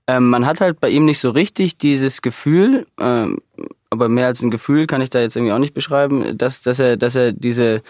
Ähm, 0.06 0.30
man 0.30 0.46
hat 0.46 0.60
halt 0.60 0.80
bei 0.80 0.88
ihm 0.88 1.04
nicht 1.04 1.20
so 1.20 1.30
richtig 1.30 1.78
dieses 1.78 2.22
Gefühl, 2.22 2.86
ähm, 2.98 3.38
aber 3.90 4.08
mehr 4.08 4.26
als 4.26 4.42
ein 4.42 4.50
Gefühl 4.50 4.86
kann 4.86 5.02
ich 5.02 5.10
da 5.10 5.20
jetzt 5.20 5.36
irgendwie 5.36 5.52
auch 5.52 5.58
nicht 5.58 5.74
beschreiben, 5.74 6.36
dass, 6.36 6.62
dass 6.62 6.78
er, 6.78 6.96
dass 6.96 7.14
er 7.14 7.32
diese 7.32 7.82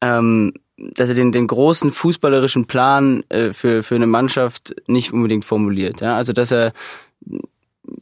ähm, 0.00 0.52
dass 0.76 1.08
er 1.08 1.14
den, 1.14 1.32
den 1.32 1.46
großen 1.46 1.90
fußballerischen 1.90 2.66
Plan 2.66 3.24
äh, 3.28 3.52
für, 3.52 3.82
für 3.82 3.96
eine 3.96 4.06
Mannschaft 4.06 4.74
nicht 4.86 5.12
unbedingt 5.12 5.44
formuliert. 5.44 6.00
Ja? 6.00 6.16
Also 6.16 6.32
dass 6.32 6.52
er, 6.52 6.72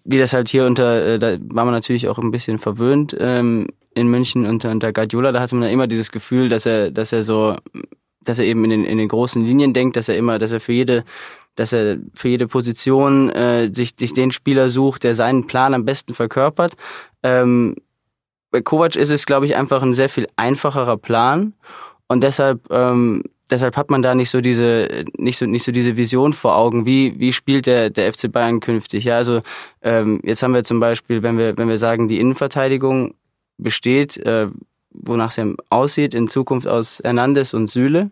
wie 0.04 0.18
das 0.18 0.32
halt 0.32 0.48
hier 0.48 0.66
unter, 0.66 1.14
äh, 1.14 1.18
da 1.18 1.38
war 1.40 1.64
man 1.64 1.74
natürlich 1.74 2.08
auch 2.08 2.18
ein 2.18 2.30
bisschen 2.30 2.58
verwöhnt 2.58 3.16
ähm, 3.18 3.68
in 3.94 4.08
München 4.08 4.44
unter, 4.44 4.70
unter 4.70 4.92
Guardiola, 4.92 5.32
da 5.32 5.40
hatte 5.40 5.54
man 5.54 5.64
ja 5.64 5.70
immer 5.70 5.86
dieses 5.86 6.12
Gefühl, 6.12 6.50
dass 6.50 6.66
er, 6.66 6.90
dass 6.90 7.12
er 7.12 7.22
so, 7.22 7.56
dass 8.20 8.38
er 8.38 8.44
eben 8.44 8.62
in 8.64 8.70
den, 8.70 8.84
in 8.84 8.98
den 8.98 9.08
großen 9.08 9.42
Linien 9.42 9.72
denkt, 9.72 9.96
dass 9.96 10.10
er 10.10 10.16
immer, 10.16 10.38
dass 10.38 10.52
er 10.52 10.60
für 10.60 10.72
jede 10.72 11.04
dass 11.56 11.72
er 11.72 11.96
für 12.14 12.28
jede 12.28 12.46
Position 12.46 13.30
äh, 13.30 13.70
sich, 13.72 13.94
sich 13.98 14.12
den 14.12 14.30
Spieler 14.30 14.68
sucht, 14.68 15.04
der 15.04 15.14
seinen 15.14 15.46
Plan 15.46 15.72
am 15.72 15.86
besten 15.86 16.12
verkörpert. 16.12 16.74
Ähm, 17.22 17.76
bei 18.50 18.60
Kovac 18.60 18.96
ist 18.96 19.10
es, 19.10 19.26
glaube 19.26 19.46
ich, 19.46 19.56
einfach 19.56 19.82
ein 19.82 19.94
sehr 19.94 20.08
viel 20.08 20.28
einfacherer 20.36 20.96
Plan 20.96 21.52
und 22.08 22.22
deshalb, 22.22 22.60
ähm, 22.70 23.22
deshalb 23.50 23.76
hat 23.76 23.90
man 23.90 24.02
da 24.02 24.14
nicht 24.14 24.30
so 24.30 24.40
diese, 24.40 25.04
nicht 25.18 25.38
so, 25.38 25.46
nicht 25.46 25.64
so 25.64 25.72
diese 25.72 25.96
Vision 25.96 26.32
vor 26.32 26.56
Augen, 26.56 26.86
wie, 26.86 27.18
wie 27.18 27.32
spielt 27.32 27.66
der, 27.66 27.90
der 27.90 28.12
FC 28.12 28.30
Bayern 28.30 28.60
künftig. 28.60 29.04
Ja, 29.04 29.16
also 29.16 29.40
ähm, 29.82 30.20
jetzt 30.24 30.42
haben 30.42 30.54
wir 30.54 30.64
zum 30.64 30.80
Beispiel, 30.80 31.22
wenn 31.22 31.38
wir, 31.38 31.56
wenn 31.56 31.68
wir 31.68 31.78
sagen, 31.78 32.08
die 32.08 32.20
Innenverteidigung 32.20 33.14
besteht, 33.58 34.16
äh, 34.18 34.48
wonach 34.90 35.30
sie 35.30 35.54
aussieht, 35.68 36.14
in 36.14 36.28
Zukunft 36.28 36.66
aus 36.66 37.00
Hernandez 37.02 37.54
und 37.54 37.68
Süle. 37.68 38.10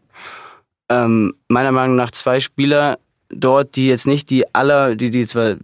Ähm, 0.89 1.35
meiner 1.49 1.73
Meinung 1.73 1.97
nach 1.97 2.11
zwei 2.11 2.41
Spieler 2.41 2.99
dort, 3.31 3.77
die 3.77 3.89
jetzt 3.89 4.07
nicht 4.07 4.31
die 4.31 4.55
aller, 4.55 4.97
die, 4.97 5.11
die 5.11 5.27
zwar 5.27 5.57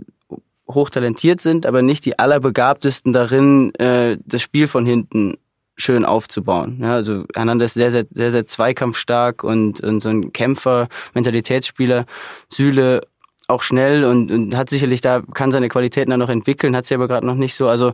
hochtalentiert 0.74 1.40
sind, 1.40 1.66
aber 1.66 1.82
nicht 1.82 2.04
die 2.04 2.18
allerbegabtesten 2.18 3.12
darin, 3.12 3.74
äh, 3.74 4.18
das 4.24 4.42
Spiel 4.42 4.66
von 4.66 4.86
hinten 4.86 5.36
schön 5.76 6.04
aufzubauen. 6.04 6.78
Ja, 6.80 6.94
also 6.94 7.24
Hernandez 7.34 7.74
sehr, 7.74 7.90
sehr, 7.90 8.04
sehr, 8.10 8.30
sehr 8.30 8.46
zweikampfstark 8.46 9.42
und, 9.42 9.80
und 9.80 10.02
so 10.02 10.10
ein 10.10 10.32
Kämpfer, 10.32 10.88
Mentalitätsspieler. 11.14 12.04
Süle 12.48 13.00
auch 13.48 13.62
schnell 13.62 14.04
und, 14.04 14.30
und 14.30 14.56
hat 14.56 14.70
sicherlich 14.70 15.00
da, 15.00 15.22
kann 15.34 15.52
seine 15.52 15.68
Qualitäten 15.68 16.10
dann 16.10 16.20
noch 16.20 16.28
entwickeln, 16.28 16.76
hat 16.76 16.84
sie 16.84 16.94
aber 16.94 17.08
gerade 17.08 17.26
noch 17.26 17.34
nicht 17.34 17.54
so. 17.54 17.68
Also 17.68 17.92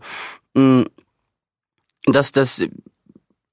mh, 0.54 0.82
mm, 0.82 0.84
das, 2.06 2.32
das, 2.32 2.62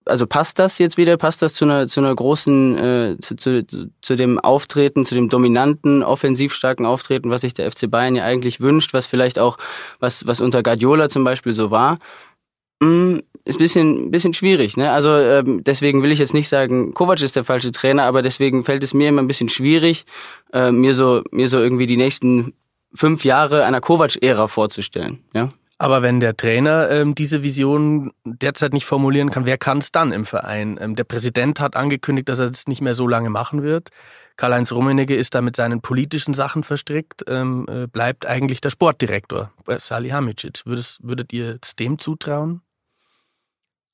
also 0.05 0.27
passt 0.27 0.59
das 0.59 0.77
jetzt 0.77 0.97
wieder? 0.97 1.17
Passt 1.17 1.41
das 1.41 1.53
zu 1.53 1.65
einer, 1.65 1.87
zu 1.87 1.99
einer 1.99 2.13
großen, 2.13 2.77
äh, 2.77 3.17
zu, 3.19 3.35
zu, 3.35 3.65
zu 4.01 4.15
dem 4.15 4.39
Auftreten, 4.39 5.05
zu 5.05 5.15
dem 5.15 5.29
dominanten, 5.29 6.03
offensiv 6.03 6.53
starken 6.53 6.85
Auftreten, 6.85 7.29
was 7.29 7.41
sich 7.41 7.53
der 7.53 7.71
FC 7.71 7.89
Bayern 7.89 8.15
ja 8.15 8.23
eigentlich 8.23 8.61
wünscht, 8.61 8.93
was 8.93 9.05
vielleicht 9.05 9.39
auch, 9.39 9.57
was, 9.99 10.27
was 10.27 10.41
unter 10.41 10.63
Guardiola 10.63 11.09
zum 11.09 11.23
Beispiel 11.23 11.55
so 11.55 11.71
war? 11.71 11.97
Mh, 12.81 12.87
mm, 12.89 13.21
ist 13.45 13.57
bisschen, 13.57 14.09
bisschen 14.11 14.33
schwierig. 14.33 14.77
Ne? 14.77 14.91
Also 14.91 15.17
ähm, 15.17 15.63
deswegen 15.63 16.01
will 16.01 16.11
ich 16.11 16.19
jetzt 16.19 16.33
nicht 16.33 16.47
sagen, 16.47 16.93
Kovac 16.93 17.21
ist 17.21 17.35
der 17.35 17.43
falsche 17.43 17.71
Trainer, 17.71 18.03
aber 18.03 18.21
deswegen 18.21 18.63
fällt 18.63 18.83
es 18.83 18.93
mir 18.93 19.09
immer 19.09 19.21
ein 19.21 19.27
bisschen 19.27 19.49
schwierig, 19.49 20.05
äh, 20.53 20.71
mir 20.71 20.95
so 20.95 21.23
mir 21.31 21.49
so 21.49 21.59
irgendwie 21.59 21.87
die 21.87 21.97
nächsten 21.97 22.53
fünf 22.93 23.25
Jahre 23.25 23.65
einer 23.65 23.81
Kovac-Ära 23.81 24.47
vorzustellen. 24.47 25.19
Ja. 25.33 25.49
Aber 25.77 26.01
wenn 26.01 26.19
der 26.19 26.37
Trainer 26.37 26.89
ähm, 26.91 27.15
diese 27.15 27.43
Vision 27.43 28.11
derzeit 28.25 28.73
nicht 28.73 28.85
formulieren 28.85 29.31
kann, 29.31 29.45
wer 29.45 29.57
kann 29.57 29.79
es 29.79 29.91
dann 29.91 30.11
im 30.11 30.25
Verein? 30.25 30.77
Ähm, 30.79 30.95
der 30.95 31.03
Präsident 31.03 31.59
hat 31.59 31.75
angekündigt, 31.75 32.29
dass 32.29 32.39
er 32.39 32.49
das 32.49 32.67
nicht 32.67 32.81
mehr 32.81 32.93
so 32.93 33.07
lange 33.07 33.29
machen 33.29 33.63
wird. 33.63 33.89
Karl-Heinz 34.35 34.71
Rummenigge 34.71 35.15
ist 35.15 35.35
da 35.35 35.41
mit 35.41 35.55
seinen 35.55 35.81
politischen 35.81 36.33
Sachen 36.33 36.63
verstrickt, 36.63 37.23
ähm, 37.27 37.65
äh, 37.69 37.87
bleibt 37.87 38.25
eigentlich 38.25 38.61
der 38.61 38.69
Sportdirektor, 38.69 39.51
äh, 39.67 39.79
Salihamidzic. 39.79 40.65
Würdet, 40.65 40.97
würdet 41.01 41.33
ihr 41.33 41.59
es 41.61 41.75
dem 41.75 41.99
zutrauen? 41.99 42.61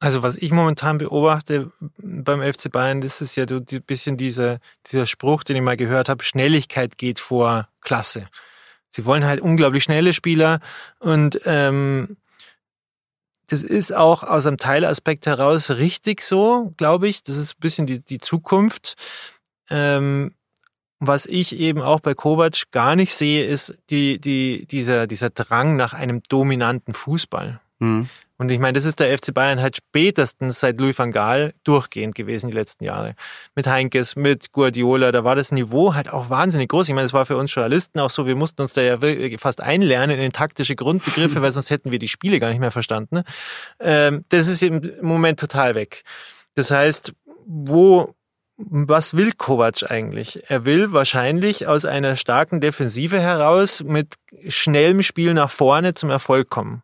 Also 0.02 0.24
was 0.24 0.38
ich 0.38 0.52
momentan 0.52 0.98
beobachte 0.98 1.72
beim 1.98 2.42
FC 2.42 2.72
Bayern, 2.72 3.02
das 3.02 3.20
ist 3.20 3.36
ja 3.36 3.46
ein 3.46 3.84
bisschen 3.86 4.15
dieser, 4.15 4.60
dieser 4.88 5.06
Spruch, 5.06 5.44
den 5.44 5.58
ich 5.58 5.62
mal 5.62 5.76
gehört 5.76 6.08
habe, 6.08 6.24
Schnelligkeit 6.24 6.98
geht 6.98 7.20
vor 7.20 7.68
Klasse. 7.82 8.28
Sie 8.91 9.06
wollen 9.06 9.25
halt 9.25 9.41
unglaublich 9.41 9.84
schnelle 9.84 10.13
Spieler 10.13 10.60
und 10.99 11.39
ähm, 11.45 12.17
das 13.47 13.63
ist 13.63 13.91
auch 13.95 14.23
aus 14.23 14.45
einem 14.45 14.58
Teilaspekt 14.58 15.25
heraus 15.25 15.71
richtig 15.71 16.21
so, 16.21 16.73
glaube 16.78 17.08
ich. 17.08 17.23
Das 17.23 17.36
ist 17.36 17.54
ein 17.54 17.62
bisschen 17.62 17.88
die, 17.88 17.99
die 18.04 18.19
Zukunft. 18.19 18.95
Ähm, 19.69 20.36
was 20.99 21.25
ich 21.25 21.58
eben 21.58 21.82
auch 21.82 21.99
bei 21.99 22.13
Kovac 22.13 22.71
gar 22.71 22.95
nicht 22.95 23.15
sehe, 23.15 23.45
ist 23.45 23.82
die, 23.89 24.19
die, 24.19 24.67
dieser, 24.67 25.08
dieser 25.08 25.30
Drang 25.30 25.78
nach 25.78 25.93
einem 25.93 26.21
dominanten 26.28 26.93
Fußball. 26.93 27.60
Mhm. 27.80 28.10
Und 28.39 28.49
ich 28.52 28.60
meine, 28.60 28.73
das 28.73 28.86
ist 28.86 29.02
der 29.02 29.15
FC 29.15 29.34
Bayern 29.34 29.62
halt 29.62 29.75
spätestens 29.75 30.62
seit 30.62 30.80
Louis 30.80 30.97
van 30.97 31.12
Gaal 31.12 31.54
durchgehend 31.65 32.15
gewesen 32.15 32.49
die 32.49 32.56
letzten 32.56 32.86
Jahre. 32.86 33.15
Mit 33.54 33.67
Heinkes, 33.67 34.15
mit 34.15 34.54
Guardiola, 34.54 35.12
da 35.12 35.25
war 35.25 35.36
das 35.36 35.52
Niveau 35.52 35.93
halt 35.93 36.12
auch 36.12 36.30
wahnsinnig 36.30 36.69
groß. 36.69 36.88
Ich 36.88 36.95
meine, 36.95 37.06
das 37.06 37.13
war 37.13 37.25
für 37.25 37.36
uns 37.36 37.54
Journalisten 37.54 37.99
auch 37.99 38.10
so, 38.10 38.25
wir 38.25 38.38
mussten 38.38 38.62
uns 38.62 38.71
da 38.71 38.82
ja 38.82 38.97
fast 39.38 39.62
einlernen 39.62 40.19
in 40.19 40.32
taktische 40.32 40.78
Grundbegriffe, 40.78 41.41
weil 41.41 41.52
sonst 41.52 41.69
hätten 41.69 41.91
wir 41.91 41.99
die 41.99 42.08
Spiele 42.08 42.39
gar 42.39 42.47
nicht 42.47 42.62
mehr 42.62 42.71
verstanden. 42.71 43.23
Ähm, 43.82 44.23
das 44.30 44.47
ist 44.47 44.63
im 44.63 44.93
Moment 45.02 45.38
total 45.41 45.75
weg. 45.75 46.04
Das 46.56 46.71
heißt, 46.71 47.13
wo 47.45 48.15
was 48.56 49.15
will 49.15 49.32
Kovac 49.32 49.89
eigentlich? 49.89 50.49
Er 50.49 50.65
will 50.65 50.91
wahrscheinlich 50.91 51.67
aus 51.67 51.86
einer 51.86 52.17
starken 52.17 52.60
Defensive 52.60 53.19
heraus 53.19 53.84
mit 53.84 54.15
schnellem 54.49 55.02
Spiel 55.02 55.34
nach 55.34 55.49
vorne 55.49 55.93
zum 55.93 56.10
Erfolg 56.10 56.49
kommen. 56.49 56.84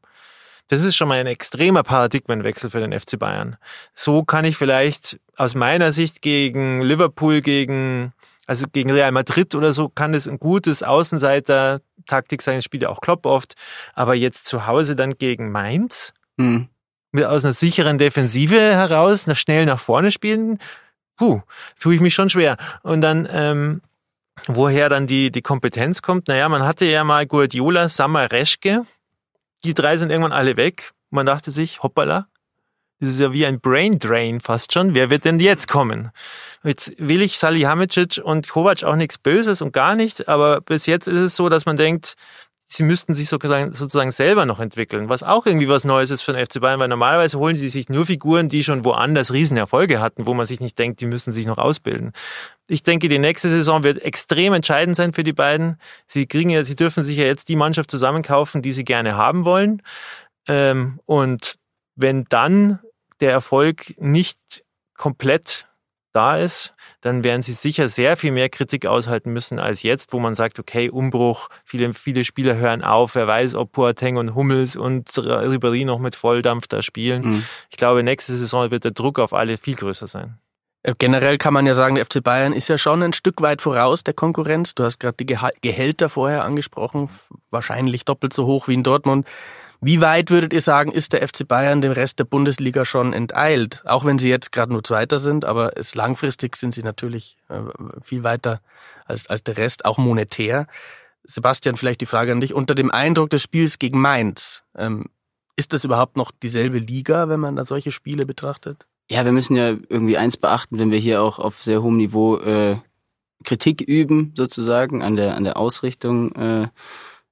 Das 0.67 0.82
ist 0.82 0.95
schon 0.95 1.08
mal 1.08 1.19
ein 1.19 1.28
extremer 1.28 1.84
Paradigmenwechsel 1.84 2.69
für 2.69 2.80
den 2.80 2.97
FC 2.97 3.19
Bayern. 3.19 3.58
So 3.93 4.23
kann 4.23 4.45
ich 4.45 4.58
vielleicht 4.58 5.19
aus 5.38 5.54
meiner 5.54 5.91
Sicht 5.91 6.21
gegen 6.21 6.82
Liverpool, 6.82 7.41
gegen, 7.41 8.13
also 8.47 8.65
gegen 8.71 8.91
Real 8.91 9.12
Madrid 9.12 9.54
oder 9.54 9.73
so, 9.73 9.89
kann 9.89 10.13
es 10.15 10.28
ein 10.28 10.39
gutes 10.39 10.82
Außenseiter-Taktik 10.82 12.41
sein, 12.41 12.62
spielt 12.63 12.84
ja 12.84 12.89
auch 12.89 13.01
Klopp 13.01 13.25
oft. 13.28 13.54
Aber 13.93 14.15
jetzt 14.15 14.45
zu 14.45 14.65
Hause 14.65 14.95
dann 14.95 15.17
gegen 15.17 15.51
Mainz, 15.51 16.13
mhm. 16.38 16.69
mit 17.12 17.25
aus 17.25 17.45
einer 17.45 17.54
sicheren 17.54 17.99
Defensive 17.99 18.60
heraus, 18.60 19.28
nach 19.28 19.38
schnell 19.38 19.65
nach 19.65 19.80
vorne 19.80 20.12
spielen, 20.12 20.58
puh, 21.15 21.41
tue 21.80 21.93
ich 21.93 22.01
mich 22.01 22.15
schon 22.15 22.30
schwer. 22.30 22.58
Und 22.82 23.01
dann, 23.01 23.28
ähm, 23.32 23.82
woher 24.47 24.89
dann 24.89 25.06
die, 25.06 25.32
die 25.32 25.43
Kompetenz 25.43 26.01
kommt, 26.01 26.28
naja, 26.28 26.49
man 26.49 26.63
hatte 26.63 26.86
ja 26.86 27.04
mal 27.04 27.28
Guardiola, 27.28 27.88
Sammer, 27.88 28.32
Reschke, 28.32 28.84
die 29.65 29.73
drei 29.73 29.97
sind 29.97 30.12
irgendwann 30.12 30.32
alle 30.32 30.58
weg. 30.58 30.91
Man 31.10 31.25
dachte 31.25 31.51
sich, 31.51 31.84
hoppala, 31.84 32.28
das 32.99 33.10
ist 33.10 33.19
ja 33.19 33.34
wie 33.34 33.45
ein 33.45 33.60
Brain 33.60 33.99
Drain 33.99 34.39
fast 34.39 34.71
schon. 34.71 34.95
Wer 34.95 35.10
wird 35.10 35.25
denn 35.25 35.39
jetzt 35.39 35.67
kommen? 35.67 36.12
Jetzt 36.63 36.93
will 36.97 37.21
ich 37.21 37.38
Salihamidzic 37.38 38.21
und 38.23 38.47
Kovac 38.47 38.84
auch 38.84 38.95
nichts 38.95 39.17
Böses 39.17 39.62
und 39.62 39.73
gar 39.73 39.95
nicht, 39.95 40.30
aber 40.30 40.62
bis 40.62 40.86
jetzt 40.86 41.08
ist 41.08 41.19
es 41.19 41.36
so, 41.36 41.49
dass 41.49 41.65
man 41.65 41.78
denkt, 41.78 42.15
sie 42.65 42.84
müssten 42.84 43.13
sich 43.13 43.30
sozusagen, 43.30 43.73
sozusagen 43.73 44.12
selber 44.12 44.45
noch 44.45 44.60
entwickeln, 44.60 45.08
was 45.08 45.23
auch 45.23 45.45
irgendwie 45.45 45.69
was 45.69 45.86
Neues 45.86 46.10
ist 46.10 46.23
für 46.23 46.34
den 46.34 46.45
FC 46.45 46.60
Bayern, 46.60 46.80
weil 46.80 46.88
normalerweise 46.88 47.38
holen 47.38 47.56
sie 47.56 47.69
sich 47.69 47.89
nur 47.89 48.06
Figuren, 48.06 48.49
die 48.49 48.63
schon 48.63 48.84
woanders 48.84 49.32
Riesenerfolge 49.32 49.99
hatten, 49.99 50.25
wo 50.25 50.34
man 50.34 50.45
sich 50.45 50.60
nicht 50.60 50.78
denkt, 50.80 50.99
die 51.01 51.06
müssen 51.06 51.32
sich 51.32 51.45
noch 51.45 51.60
ausbilden. 51.60 52.12
Ich 52.67 52.82
denke, 52.82 53.08
die 53.08 53.19
nächste 53.19 53.49
Saison 53.49 53.84
wird 53.84 54.01
extrem 54.01 54.54
entscheidend 54.54 54.97
sein 54.97 55.13
für 55.13 55.23
die 55.23 55.34
beiden. 55.34 55.80
Sie 56.08 56.25
kriegen 56.25 56.49
ja, 56.49 56.63
sie 56.63 56.75
dürfen 56.75 57.04
sich 57.04 57.17
ja 57.17 57.25
jetzt 57.25 57.49
die 57.49 57.56
Mannschaft 57.56 57.91
zusammenkaufen, 57.91 58.63
die 58.63 58.71
sie 58.71 58.84
gerne 58.84 59.15
haben 59.15 59.45
wollen. 59.45 59.84
Ähm, 60.47 60.99
und 61.06 61.56
wenn 61.95 62.25
dann 62.30 62.80
der 63.21 63.32
Erfolg 63.32 63.93
nicht 63.99 64.63
komplett 64.95 65.67
da 66.15 66.38
ist, 66.38 66.73
dann 67.01 67.23
werden 67.23 67.41
sie 67.41 67.51
sicher 67.51 67.89
sehr 67.89 68.17
viel 68.17 68.32
mehr 68.32 68.49
Kritik 68.49 68.86
aushalten 68.86 69.34
müssen 69.34 69.60
als 69.60 69.84
jetzt, 69.84 70.13
wo 70.13 70.19
man 70.19 70.34
sagt, 70.34 70.60
okay, 70.60 70.89
Umbruch, 70.89 71.49
viele, 71.63 71.93
viele 71.93 72.23
Spieler 72.23 72.56
hören 72.56 72.84
auf, 72.84 73.15
wer 73.15 73.28
weiß, 73.28 73.56
ob 73.56 73.73
Boateng 73.73 74.17
und 74.17 74.34
Hummels 74.34 74.75
und 74.75 75.10
Ribéry 75.10 75.86
noch 75.86 75.99
mit 75.99 76.15
Volldampf 76.15 76.67
da 76.67 76.82
spielen. 76.82 77.21
Mhm. 77.21 77.45
Ich 77.69 77.78
glaube, 77.78 78.01
nächste 78.04 78.34
Saison 78.34 78.71
wird 78.71 78.86
der 78.86 78.91
Druck 78.91 79.19
auf 79.19 79.34
alle 79.34 79.58
viel 79.58 79.75
größer 79.75 80.08
sein. 80.08 80.39
Äh, 80.84 80.93
generell 80.97 81.38
kann 81.38 81.54
man 81.54 81.65
ja 81.65 81.73
sagen, 81.73 81.95
der 81.95 82.06
FC 82.06 82.23
Bayern 82.23 82.54
ist 82.54 82.67
ja 82.67 82.78
schon 82.78 83.01
ein 83.01 83.13
Stück 83.13 83.41
weit 83.41 83.62
voraus 83.62 84.04
der 84.04 84.13
Konkurrenz. 84.13 84.75
Du 84.75 84.84
hast 84.84 84.99
gerade 84.99 85.17
die 85.19 85.25
Gehälter 85.25 86.10
vorher 86.10 86.45
angesprochen, 86.45 87.10
wahrscheinlich 87.49 88.06
doppelt 88.06 88.34
so 88.34 88.45
hoch 88.45 88.67
wie 88.67 88.75
in 88.75 88.84
Dortmund. 88.84 89.28
Wie 89.81 90.01
weit 90.01 90.31
würdet 90.31 90.53
ihr 90.53 90.61
sagen, 90.61 90.91
ist 90.91 91.13
der 91.13 91.27
FC 91.27 91.47
Bayern 91.47 91.81
dem 91.81 91.91
Rest 91.91 92.19
der 92.19 92.23
Bundesliga 92.25 92.85
schon 92.85 93.13
enteilt? 93.13 93.83
Auch 93.85 94.05
wenn 94.05 94.19
sie 94.19 94.29
jetzt 94.29 94.51
gerade 94.51 94.71
nur 94.71 94.83
Zweiter 94.83 95.19
sind, 95.19 95.45
aber 95.45 95.77
es, 95.77 95.95
langfristig 95.95 96.55
sind 96.55 96.73
sie 96.73 96.83
natürlich 96.83 97.38
äh, 97.49 97.59
viel 98.01 98.23
weiter 98.23 98.61
als, 99.05 99.27
als 99.27 99.43
der 99.43 99.57
Rest, 99.57 99.85
auch 99.85 99.97
monetär. 99.97 100.67
Sebastian, 101.23 101.75
vielleicht 101.75 102.01
die 102.01 102.05
Frage 102.05 102.31
an 102.31 102.41
dich. 102.41 102.53
Unter 102.53 102.75
dem 102.75 102.91
Eindruck 102.91 103.29
des 103.29 103.41
Spiels 103.41 103.79
gegen 103.79 103.99
Mainz, 103.99 104.63
ähm, 104.77 105.05
ist 105.55 105.73
das 105.73 105.83
überhaupt 105.83 106.17
noch 106.17 106.31
dieselbe 106.31 106.79
Liga, 106.79 107.29
wenn 107.29 107.39
man 107.39 107.55
da 107.55 107.65
solche 107.65 107.91
Spiele 107.91 108.25
betrachtet? 108.25 108.85
Ja, 109.09 109.23
wir 109.23 109.31
müssen 109.31 109.55
ja 109.55 109.69
irgendwie 109.69 110.17
eins 110.17 110.38
beachten, 110.38 110.79
wenn 110.79 110.91
wir 110.91 110.99
hier 110.99 111.21
auch 111.21 111.39
auf 111.39 111.61
sehr 111.61 111.81
hohem 111.81 111.97
Niveau 111.97 112.38
äh, 112.38 112.77
Kritik 113.43 113.81
üben, 113.81 114.33
sozusagen, 114.35 115.01
an 115.01 115.15
der, 115.15 115.35
an 115.35 115.43
der 115.43 115.57
Ausrichtung 115.57 116.31
äh, 116.33 116.67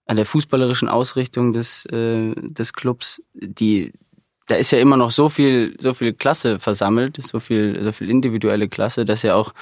an 0.06 0.16
der 0.16 0.26
fußballerischen 0.26 0.90
Ausrichtung 0.90 1.54
des, 1.54 1.86
äh, 1.86 2.34
des 2.36 2.74
Clubs, 2.74 3.22
die, 3.34 3.94
da 4.48 4.56
ist 4.56 4.72
ja 4.72 4.80
immer 4.80 4.98
noch 4.98 5.12
so 5.12 5.30
viel, 5.30 5.76
so 5.80 5.94
viel 5.94 6.14
Klasse 6.14 6.60
versammelt, 6.60 7.18
so 7.22 7.40
viel, 7.40 7.82
so 7.82 7.92
viel 7.92 8.10
individuelle 8.10 8.68
Klasse, 8.68 9.06
dass 9.06 9.22
ja 9.24 9.36
auch, 9.36 9.54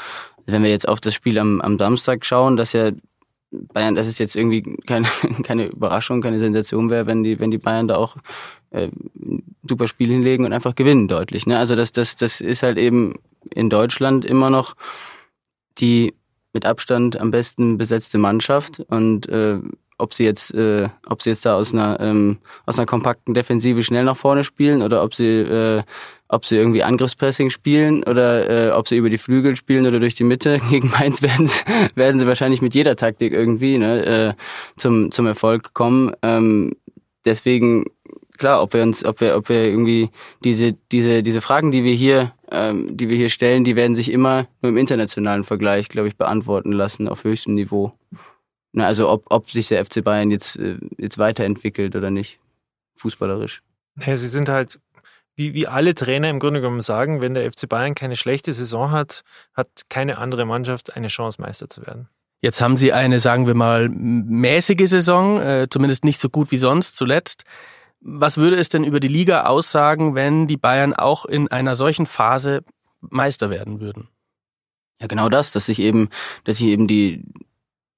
wenn 0.46 0.64
wir 0.64 0.72
jetzt 0.72 0.88
auf 0.88 1.00
das 1.00 1.14
Spiel 1.14 1.38
am, 1.38 1.62
am 1.62 1.78
Samstag 1.78 2.26
schauen, 2.26 2.58
dass 2.58 2.74
ja 2.74 2.92
Bayern, 3.52 3.96
das 3.96 4.08
ist 4.08 4.20
jetzt 4.20 4.36
irgendwie 4.36 4.64
keine, 4.88 5.08
keine 5.44 5.68
Überraschung, 5.68 6.22
keine 6.22 6.40
Sensation 6.40 6.90
wäre, 6.90 7.06
wenn 7.06 7.24
die, 7.24 7.40
wenn 7.40 7.52
die 7.52 7.58
Bayern 7.58 7.88
da 7.88 7.98
auch 7.98 8.18
äh, 8.72 8.90
super 9.68 9.88
Spiel 9.88 10.10
hinlegen 10.10 10.46
und 10.46 10.54
einfach 10.54 10.76
gewinnen 10.76 11.08
deutlich. 11.08 11.46
Ne? 11.46 11.58
Also 11.58 11.76
das, 11.76 11.92
das, 11.92 12.16
das 12.16 12.42
ist 12.42 12.64
halt 12.64 12.78
eben 12.78 13.16
in 13.54 13.70
Deutschland 13.70 14.26
immer 14.26 14.50
noch 14.50 14.76
die 15.78 16.14
mit 16.54 16.66
Abstand 16.66 17.20
am 17.20 17.32
besten 17.32 17.78
besetzte 17.78 18.18
Mannschaft 18.18 18.82
und 18.88 19.30
äh, 19.30 19.60
ob 20.02 20.14
sie 20.14 20.24
jetzt, 20.24 20.54
äh, 20.54 20.90
ob 21.08 21.22
sie 21.22 21.30
jetzt 21.30 21.46
da 21.46 21.56
aus 21.56 21.74
einer 21.74 22.00
ähm, 22.00 22.40
aus 22.66 22.78
einer 22.78 22.86
kompakten 22.86 23.34
Defensive 23.34 23.84
schnell 23.84 24.04
nach 24.04 24.18
vorne 24.18 24.44
spielen 24.44 24.82
oder 24.82 25.04
ob 25.04 25.14
sie 25.14 25.40
äh, 25.40 25.84
ob 26.28 26.46
sie 26.46 26.56
irgendwie 26.56 26.84
Angriffspressing 26.84 27.50
spielen 27.50 28.04
oder 28.04 28.70
äh, 28.70 28.72
ob 28.72 28.88
sie 28.88 28.98
über 28.98 29.10
die 29.10 29.18
Flügel 29.18 29.56
spielen 29.56 29.86
oder 29.86 30.00
durch 30.00 30.16
die 30.16 30.24
Mitte. 30.24 30.60
Gegen 30.70 30.90
Mainz 30.90 31.22
werden 31.22 31.48
sie, 31.48 31.64
werden 31.96 32.20
sie 32.20 32.28
wahrscheinlich 32.28 32.62
mit 32.62 32.74
jeder 32.74 32.96
Taktik 32.96 33.34
irgendwie 33.34 33.78
ne, 33.78 34.06
äh, 34.06 34.34
zum 34.78 35.12
zum 35.12 35.28
Erfolg 35.28 35.74
kommen. 35.74 36.14
Ähm, 36.22 36.74
deswegen 37.26 37.86
klar, 38.38 38.64
ob 38.64 38.74
wir 38.74 38.82
uns, 38.82 39.06
ob 39.06 39.22
wir, 39.22 39.36
ob 39.36 39.50
wir 39.50 39.66
irgendwie 39.66 40.10
diese 40.44 40.74
diese 40.92 41.22
diese 41.22 41.42
Fragen, 41.42 41.72
die 41.72 41.84
wir 41.84 41.94
hier 41.94 42.34
ähm, 42.52 42.96
die 42.96 43.10
wir 43.10 43.18
hier 43.18 43.30
stellen, 43.30 43.64
die 43.64 43.76
werden 43.76 43.96
sich 43.96 44.12
immer 44.12 44.48
nur 44.62 44.72
im 44.72 44.78
internationalen 44.78 45.44
Vergleich, 45.44 45.90
glaube 45.90 46.10
ich, 46.10 46.18
beantworten 46.18 46.72
lassen 46.72 47.08
auf 47.08 47.24
höchstem 47.24 47.56
Niveau. 47.56 47.92
Na, 48.74 48.86
also 48.86 49.10
ob, 49.10 49.26
ob 49.30 49.52
sich 49.52 49.68
der 49.68 49.84
FC 49.86 50.04
Bayern 50.04 50.32
jetzt, 50.32 50.56
äh, 50.58 50.78
jetzt 50.98 51.18
weiterentwickelt 51.18 51.96
oder 51.96 52.10
nicht, 52.10 52.40
fußballerisch. 52.96 53.62
Ja, 54.06 54.16
sie 54.16 54.28
sind 54.28 54.48
halt, 54.48 54.80
wie, 55.36 55.54
wie 55.54 55.68
alle 55.68 55.94
Trainer 55.94 56.30
im 56.30 56.40
Grunde 56.40 56.62
genommen 56.62 56.82
sagen, 56.82 57.22
wenn 57.22 57.34
der 57.34 57.52
FC 57.52 57.68
Bayern 57.68 57.96
keine 57.96 58.16
schlechte 58.16 58.54
Saison 58.54 58.92
hat, 58.92 59.24
hat 59.54 59.68
keine 59.90 60.18
andere 60.18 60.46
Mannschaft 60.46 60.96
eine 60.96 61.10
Chance, 61.10 61.42
Meister 61.42 61.70
zu 61.70 61.86
werden. 61.86 62.08
Jetzt 62.42 62.62
haben 62.62 62.78
sie 62.78 62.92
eine, 62.92 63.20
sagen 63.20 63.46
wir 63.46 63.54
mal, 63.54 63.88
mäßige 63.90 64.90
Saison, 64.90 65.40
äh, 65.40 65.68
zumindest 65.70 66.04
nicht 66.04 66.20
so 66.20 66.30
gut 66.30 66.52
wie 66.52 66.58
sonst 66.58 66.96
zuletzt. 66.96 67.44
Was 68.00 68.38
würde 68.38 68.56
es 68.56 68.70
denn 68.70 68.84
über 68.84 69.00
die 69.00 69.08
Liga 69.08 69.46
aussagen, 69.46 70.16
wenn 70.16 70.48
die 70.48 70.58
Bayern 70.58 70.94
auch 70.94 71.26
in 71.26 71.50
einer 71.50 71.76
solchen 71.76 72.08
Phase 72.08 72.64
Meister 73.00 73.52
werden 73.52 73.80
würden? 73.80 74.08
Ja, 75.00 75.08
genau 75.08 75.30
das, 75.30 75.52
dass 75.52 75.68
sich 75.68 75.80
eben, 75.80 76.10
dass 76.44 76.58
sich 76.58 76.68
eben 76.68 76.88
die, 76.88 77.24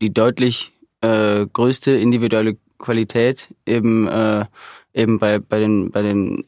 die 0.04 0.13
deutlich 0.13 0.74
äh, 1.02 1.46
größte 1.52 1.92
individuelle 1.92 2.58
Qualität 2.78 3.48
eben 3.66 4.08
äh, 4.08 4.46
eben 4.94 5.18
bei 5.18 5.39
bei 5.39 5.60
den 5.60 5.92
bei 5.92 6.02
den 6.02 6.44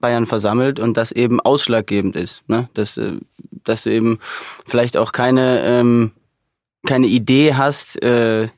Bayern 0.00 0.26
versammelt 0.26 0.80
und 0.80 0.96
das 0.96 1.12
eben 1.12 1.40
ausschlaggebend 1.40 2.16
ist, 2.16 2.48
ne? 2.48 2.68
Dass 2.74 2.96
äh, 2.96 3.18
dass 3.64 3.82
du 3.82 3.90
eben 3.90 4.18
vielleicht 4.66 4.96
auch 4.96 5.12
keine 5.12 5.62
ähm, 5.64 6.12
keine 6.86 7.06
Idee 7.06 7.54
hast, 7.54 8.02
äh, 8.02 8.48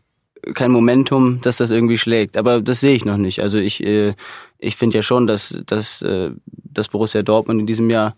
kein 0.54 0.70
Momentum, 0.70 1.40
dass 1.40 1.56
das 1.56 1.70
irgendwie 1.70 1.98
schlägt. 1.98 2.36
Aber 2.36 2.60
das 2.60 2.80
sehe 2.80 2.94
ich 2.94 3.04
noch 3.04 3.16
nicht. 3.16 3.40
Also 3.40 3.58
ich 3.58 3.82
äh, 3.84 4.14
ich 4.58 4.76
finde 4.76 4.98
ja 4.98 5.02
schon, 5.02 5.26
dass 5.26 5.56
dass 5.66 6.02
äh, 6.02 6.30
dass 6.52 6.88
Borussia 6.88 7.22
Dortmund 7.22 7.60
in 7.60 7.66
diesem 7.66 7.90
Jahr 7.90 8.14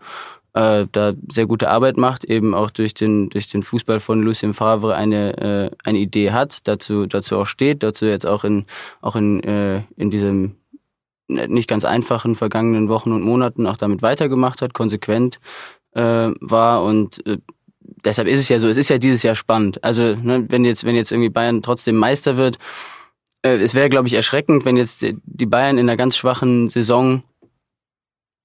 äh, 0.54 0.86
da 0.92 1.12
sehr 1.28 1.46
gute 1.46 1.68
Arbeit 1.68 1.96
macht, 1.96 2.24
eben 2.24 2.54
auch 2.54 2.70
durch 2.70 2.94
den, 2.94 3.30
durch 3.30 3.48
den 3.48 3.62
Fußball 3.62 4.00
von 4.00 4.22
Lucien 4.22 4.54
Favre 4.54 4.94
eine, 4.94 5.36
äh, 5.38 5.70
eine 5.84 5.98
Idee 5.98 6.32
hat, 6.32 6.66
dazu, 6.66 7.06
dazu 7.06 7.36
auch 7.36 7.46
steht, 7.46 7.82
dazu 7.82 8.06
jetzt 8.06 8.26
auch 8.26 8.44
in, 8.44 8.66
auch 9.00 9.16
in, 9.16 9.42
äh, 9.44 9.82
in 9.96 10.10
diesem 10.10 10.56
nicht 11.28 11.68
ganz 11.68 11.84
einfachen 11.84 12.36
vergangenen 12.36 12.88
Wochen 12.88 13.12
und 13.12 13.22
Monaten 13.22 13.66
auch 13.66 13.76
damit 13.76 14.00
weitergemacht 14.00 14.62
hat, 14.62 14.72
konsequent 14.72 15.40
äh, 15.92 16.30
war 16.40 16.82
und 16.82 17.24
äh, 17.26 17.38
deshalb 18.04 18.28
ist 18.28 18.40
es 18.40 18.48
ja 18.48 18.58
so, 18.58 18.68
es 18.68 18.76
ist 18.76 18.88
ja 18.88 18.98
dieses 18.98 19.22
Jahr 19.22 19.34
spannend. 19.34 19.82
Also 19.84 20.14
ne, 20.16 20.46
wenn 20.48 20.64
jetzt 20.64 20.84
wenn 20.84 20.96
jetzt 20.96 21.12
irgendwie 21.12 21.28
Bayern 21.28 21.62
trotzdem 21.62 21.96
Meister 21.96 22.36
wird, 22.38 22.56
äh, 23.42 23.56
es 23.56 23.74
wäre 23.74 23.90
glaube 23.90 24.08
ich 24.08 24.14
erschreckend, 24.14 24.64
wenn 24.64 24.76
jetzt 24.76 25.04
die 25.04 25.46
Bayern 25.46 25.76
in 25.76 25.88
einer 25.88 25.96
ganz 25.96 26.16
schwachen 26.16 26.68
Saison 26.68 27.22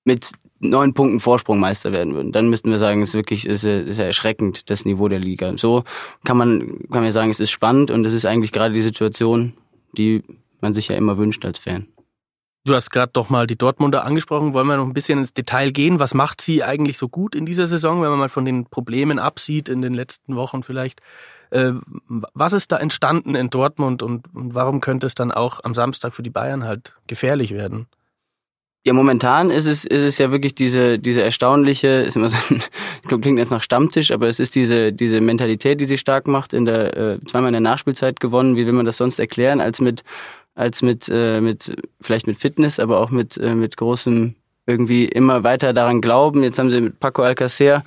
mit 0.03 0.31
neun 0.63 0.93
Punkten 0.93 1.19
Vorsprung 1.19 1.59
Meister 1.59 1.91
werden 1.91 2.13
würden, 2.13 2.31
dann 2.31 2.49
müssten 2.49 2.71
wir 2.71 2.79
sagen, 2.79 3.01
es 3.01 3.09
ist 3.09 3.15
wirklich 3.15 3.45
ist, 3.45 3.63
ist 3.63 3.99
erschreckend, 3.99 4.69
das 4.69 4.85
Niveau 4.85 5.07
der 5.07 5.19
Liga. 5.19 5.53
So 5.57 5.83
kann 6.23 6.37
man, 6.37 6.79
kann 6.91 7.03
man 7.03 7.11
sagen, 7.11 7.29
es 7.29 7.39
ist 7.39 7.51
spannend 7.51 7.91
und 7.91 8.05
es 8.05 8.13
ist 8.13 8.25
eigentlich 8.25 8.51
gerade 8.51 8.73
die 8.73 8.81
Situation, 8.81 9.53
die 9.97 10.23
man 10.61 10.73
sich 10.73 10.87
ja 10.87 10.95
immer 10.95 11.17
wünscht 11.17 11.45
als 11.45 11.59
Fan. 11.59 11.87
Du 12.65 12.73
hast 12.73 12.91
gerade 12.91 13.11
doch 13.11 13.29
mal 13.29 13.45
die 13.45 13.57
Dortmunder 13.57 14.05
angesprochen. 14.05 14.53
Wollen 14.53 14.67
wir 14.67 14.77
noch 14.77 14.85
ein 14.85 14.93
bisschen 14.93 15.19
ins 15.19 15.33
Detail 15.33 15.71
gehen? 15.71 15.99
Was 15.99 16.13
macht 16.13 16.39
sie 16.39 16.63
eigentlich 16.63 16.97
so 16.97 17.09
gut 17.09 17.35
in 17.35 17.45
dieser 17.45 17.67
Saison, 17.67 18.01
wenn 18.01 18.09
man 18.09 18.19
mal 18.19 18.29
von 18.29 18.45
den 18.45 18.65
Problemen 18.65 19.19
absieht 19.19 19.67
in 19.67 19.81
den 19.81 19.93
letzten 19.93 20.37
Wochen 20.37 20.63
vielleicht? 20.63 21.01
Äh, 21.49 21.73
was 22.07 22.53
ist 22.53 22.71
da 22.71 22.77
entstanden 22.77 23.35
in 23.35 23.49
Dortmund 23.49 24.01
und, 24.01 24.33
und 24.33 24.55
warum 24.55 24.79
könnte 24.79 25.05
es 25.05 25.13
dann 25.13 25.33
auch 25.33 25.59
am 25.63 25.73
Samstag 25.73 26.13
für 26.13 26.23
die 26.23 26.29
Bayern 26.29 26.63
halt 26.63 26.95
gefährlich 27.05 27.51
werden? 27.51 27.87
Ja, 28.85 28.91
momentan 28.91 29.49
ist 29.49 29.65
es, 29.65 29.85
ist 29.85 30.01
es 30.01 30.17
ja 30.17 30.31
wirklich 30.33 30.55
diese, 30.55 30.99
diese 30.99 31.21
erstaunliche, 31.21 31.87
ist 31.87 32.17
immer 32.17 32.27
so, 32.27 32.37
klingt 33.21 33.39
jetzt 33.39 33.51
nach 33.51 33.63
Stammtisch, 33.63 34.11
aber 34.11 34.27
es 34.27 34.39
ist 34.39 34.55
diese, 34.55 34.91
diese 34.91 35.21
Mentalität, 35.21 35.79
die 35.79 35.85
sie 35.85 35.97
stark 35.97 36.27
macht, 36.27 36.51
in 36.51 36.65
der, 36.65 36.97
äh, 36.97 37.19
zweimal 37.25 37.49
in 37.49 37.53
der 37.53 37.61
Nachspielzeit 37.61 38.19
gewonnen. 38.19 38.57
Wie 38.57 38.65
will 38.65 38.73
man 38.73 38.85
das 38.85 38.97
sonst 38.97 39.19
erklären, 39.19 39.61
als 39.61 39.79
mit, 39.79 40.03
als 40.53 40.81
mit, 40.81 41.09
äh, 41.09 41.39
mit, 41.39 41.73
vielleicht 42.01 42.27
mit 42.27 42.37
Fitness, 42.37 42.77
aber 42.77 42.99
auch 42.99 43.09
mit, 43.09 43.37
äh, 43.37 43.55
mit 43.55 43.77
großem, 43.77 44.35
irgendwie 44.65 45.05
immer 45.05 45.43
weiter 45.43 45.73
daran 45.73 46.01
glauben. 46.01 46.43
Jetzt 46.43 46.59
haben 46.59 46.71
sie 46.71 46.81
mit 46.81 46.99
Paco 46.99 47.21
Alcacer, 47.21 47.83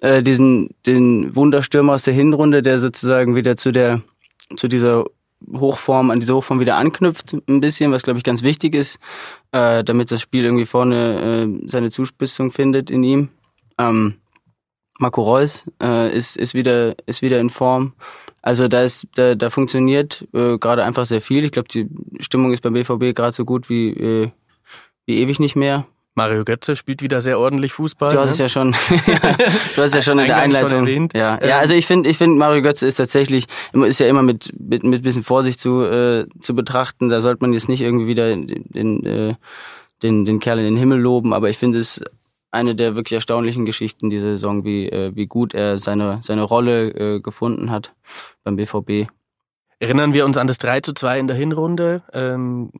äh, 0.00 0.22
diesen, 0.22 0.70
den 0.84 1.34
Wunderstürmer 1.34 1.94
aus 1.94 2.02
der 2.02 2.14
Hinrunde, 2.14 2.62
der 2.62 2.78
sozusagen 2.78 3.36
wieder 3.36 3.56
zu 3.56 3.72
der, 3.72 4.02
zu 4.56 4.68
dieser 4.68 5.04
Hochform, 5.54 6.10
an 6.10 6.20
diese 6.20 6.34
Hochform 6.34 6.60
wieder 6.60 6.76
anknüpft, 6.76 7.36
ein 7.48 7.60
bisschen, 7.60 7.92
was 7.92 8.02
glaube 8.02 8.18
ich 8.18 8.24
ganz 8.24 8.42
wichtig 8.42 8.74
ist, 8.74 8.98
äh, 9.52 9.84
damit 9.84 10.10
das 10.10 10.20
Spiel 10.20 10.44
irgendwie 10.44 10.66
vorne 10.66 11.20
äh, 11.64 11.68
seine 11.68 11.90
Zuspitzung 11.90 12.50
findet 12.50 12.90
in 12.90 13.02
ihm. 13.02 13.28
Ähm, 13.78 14.16
Marco 14.98 15.22
Reus 15.22 15.64
äh, 15.82 16.16
ist, 16.16 16.36
ist, 16.36 16.54
wieder, 16.54 16.94
ist 17.06 17.22
wieder 17.22 17.38
in 17.38 17.50
Form. 17.50 17.92
Also 18.42 18.68
da 18.68 18.82
ist, 18.82 19.08
da, 19.16 19.34
da 19.34 19.50
funktioniert 19.50 20.26
äh, 20.32 20.56
gerade 20.58 20.84
einfach 20.84 21.04
sehr 21.04 21.20
viel. 21.20 21.44
Ich 21.44 21.52
glaube, 21.52 21.68
die 21.68 21.88
Stimmung 22.20 22.52
ist 22.52 22.62
beim 22.62 22.72
BVB 22.72 23.14
gerade 23.14 23.32
so 23.32 23.44
gut 23.44 23.68
wie, 23.68 23.90
äh, 23.90 24.30
wie 25.04 25.18
ewig 25.18 25.38
nicht 25.38 25.56
mehr. 25.56 25.86
Mario 26.16 26.44
Götze 26.44 26.76
spielt 26.76 27.02
wieder 27.02 27.20
sehr 27.20 27.38
ordentlich 27.38 27.74
Fußball. 27.74 28.10
Du 28.10 28.18
hast 28.18 28.26
ne? 28.26 28.32
es 28.32 28.38
ja 28.38 28.48
schon, 28.48 28.72
du 29.76 29.82
hast 29.82 29.94
ja 29.94 30.00
schon 30.02 30.18
in 30.18 30.26
der 30.26 30.38
Einleitung. 30.38 30.86
erwähnt. 30.86 31.12
Ja, 31.14 31.38
ja, 31.44 31.58
also 31.58 31.74
ich 31.74 31.86
finde, 31.86 32.08
ich 32.08 32.16
finde 32.16 32.38
Mario 32.38 32.62
Götze 32.62 32.86
ist 32.86 32.96
tatsächlich, 32.96 33.44
ist 33.72 34.00
ja 34.00 34.08
immer 34.08 34.22
mit 34.22 34.50
mit 34.58 34.82
mit 34.82 35.02
bisschen 35.02 35.22
Vorsicht 35.22 35.60
zu 35.60 35.82
äh, 35.82 36.26
zu 36.40 36.54
betrachten. 36.56 37.10
Da 37.10 37.20
sollte 37.20 37.42
man 37.42 37.52
jetzt 37.52 37.68
nicht 37.68 37.82
irgendwie 37.82 38.06
wieder 38.06 38.30
den 38.30 38.64
den, 38.64 39.04
äh, 39.04 39.34
den, 40.02 40.24
den 40.24 40.40
Kerl 40.40 40.58
in 40.58 40.64
den 40.64 40.76
Himmel 40.78 40.98
loben, 40.98 41.34
aber 41.34 41.50
ich 41.50 41.58
finde 41.58 41.80
es 41.80 42.02
eine 42.50 42.74
der 42.74 42.96
wirklich 42.96 43.16
erstaunlichen 43.16 43.66
Geschichten 43.66 44.08
dieser 44.08 44.28
Saison, 44.28 44.64
wie 44.64 44.88
äh, 44.88 45.14
wie 45.14 45.26
gut 45.26 45.52
er 45.52 45.78
seine 45.78 46.20
seine 46.22 46.42
Rolle 46.42 47.16
äh, 47.16 47.20
gefunden 47.20 47.70
hat 47.70 47.94
beim 48.42 48.56
BVB. 48.56 49.10
Erinnern 49.80 50.14
wir 50.14 50.24
uns 50.24 50.38
an 50.38 50.46
das 50.46 50.56
3 50.56 50.80
zu 50.80 50.94
2 50.94 51.18
in 51.18 51.28
der 51.28 51.36
Hinrunde. 51.36 52.02
Ähm, 52.14 52.70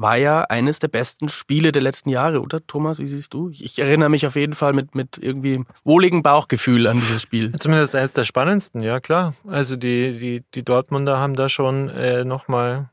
war 0.00 0.16
ja 0.16 0.44
eines 0.44 0.78
der 0.78 0.88
besten 0.88 1.28
Spiele 1.28 1.72
der 1.72 1.82
letzten 1.82 2.08
Jahre, 2.08 2.40
oder 2.40 2.66
Thomas? 2.66 2.98
Wie 2.98 3.06
siehst 3.06 3.34
du? 3.34 3.50
Ich 3.50 3.78
erinnere 3.78 4.08
mich 4.08 4.26
auf 4.26 4.34
jeden 4.34 4.54
Fall 4.54 4.72
mit, 4.72 4.94
mit 4.94 5.18
irgendwie 5.20 5.62
wohligem 5.84 6.22
Bauchgefühl 6.22 6.86
an 6.86 6.98
dieses 6.98 7.20
Spiel. 7.20 7.52
Zumindest 7.52 7.94
eines 7.94 8.14
der 8.14 8.24
spannendsten, 8.24 8.80
ja 8.80 8.98
klar. 9.00 9.34
Also 9.46 9.76
die, 9.76 10.18
die, 10.18 10.44
die 10.54 10.64
Dortmunder 10.64 11.18
haben 11.18 11.34
da 11.34 11.50
schon 11.50 11.90
äh, 11.90 12.24
nochmal 12.24 12.88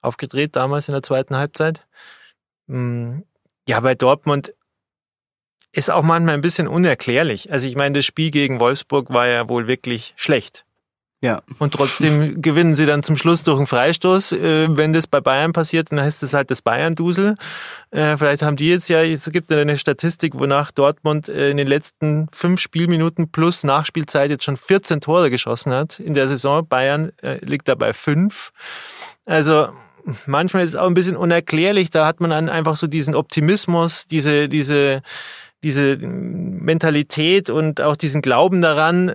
aufgedreht, 0.00 0.56
damals 0.56 0.88
in 0.88 0.94
der 0.94 1.04
zweiten 1.04 1.36
Halbzeit. 1.36 1.86
Hm, 2.66 3.22
ja, 3.68 3.78
bei 3.78 3.94
Dortmund 3.94 4.52
ist 5.70 5.92
auch 5.92 6.02
manchmal 6.02 6.34
ein 6.34 6.40
bisschen 6.40 6.66
unerklärlich. 6.66 7.52
Also 7.52 7.68
ich 7.68 7.76
meine, 7.76 8.00
das 8.00 8.04
Spiel 8.04 8.32
gegen 8.32 8.58
Wolfsburg 8.58 9.10
war 9.10 9.28
ja 9.28 9.48
wohl 9.48 9.68
wirklich 9.68 10.12
schlecht. 10.16 10.66
Ja. 11.22 11.40
Und 11.60 11.72
trotzdem 11.72 12.42
gewinnen 12.42 12.74
sie 12.74 12.84
dann 12.84 13.04
zum 13.04 13.16
Schluss 13.16 13.44
durch 13.44 13.56
einen 13.56 13.68
Freistoß. 13.68 14.32
Äh, 14.32 14.76
wenn 14.76 14.92
das 14.92 15.06
bei 15.06 15.20
Bayern 15.20 15.52
passiert, 15.52 15.92
dann 15.92 16.00
heißt 16.00 16.20
das 16.24 16.34
halt 16.34 16.50
das 16.50 16.62
Bayern-Dusel. 16.62 17.36
Äh, 17.92 18.16
vielleicht 18.16 18.42
haben 18.42 18.56
die 18.56 18.68
jetzt 18.68 18.88
ja, 18.88 19.04
es 19.04 19.30
gibt 19.30 19.52
eine 19.52 19.78
Statistik, 19.78 20.34
wonach 20.36 20.72
Dortmund 20.72 21.28
äh, 21.28 21.50
in 21.50 21.58
den 21.58 21.68
letzten 21.68 22.26
fünf 22.32 22.60
Spielminuten 22.60 23.30
plus 23.30 23.62
Nachspielzeit 23.62 24.30
jetzt 24.30 24.42
schon 24.42 24.56
14 24.56 25.00
Tore 25.00 25.30
geschossen 25.30 25.72
hat 25.72 26.00
in 26.00 26.14
der 26.14 26.26
Saison. 26.26 26.66
Bayern 26.66 27.12
liegt 27.40 27.68
da 27.68 27.76
bei 27.76 27.92
fünf. 27.92 28.50
Also 29.24 29.68
manchmal 30.26 30.64
ist 30.64 30.70
es 30.70 30.76
auch 30.76 30.88
ein 30.88 30.94
bisschen 30.94 31.16
unerklärlich. 31.16 31.90
Da 31.90 32.04
hat 32.04 32.20
man 32.20 32.30
dann 32.30 32.48
einfach 32.48 32.74
so 32.74 32.88
diesen 32.88 33.14
Optimismus, 33.14 34.06
diese, 34.08 34.48
diese, 34.48 35.02
diese 35.62 35.98
Mentalität 35.98 37.48
und 37.48 37.80
auch 37.80 37.94
diesen 37.94 38.22
Glauben 38.22 38.60
daran, 38.60 39.14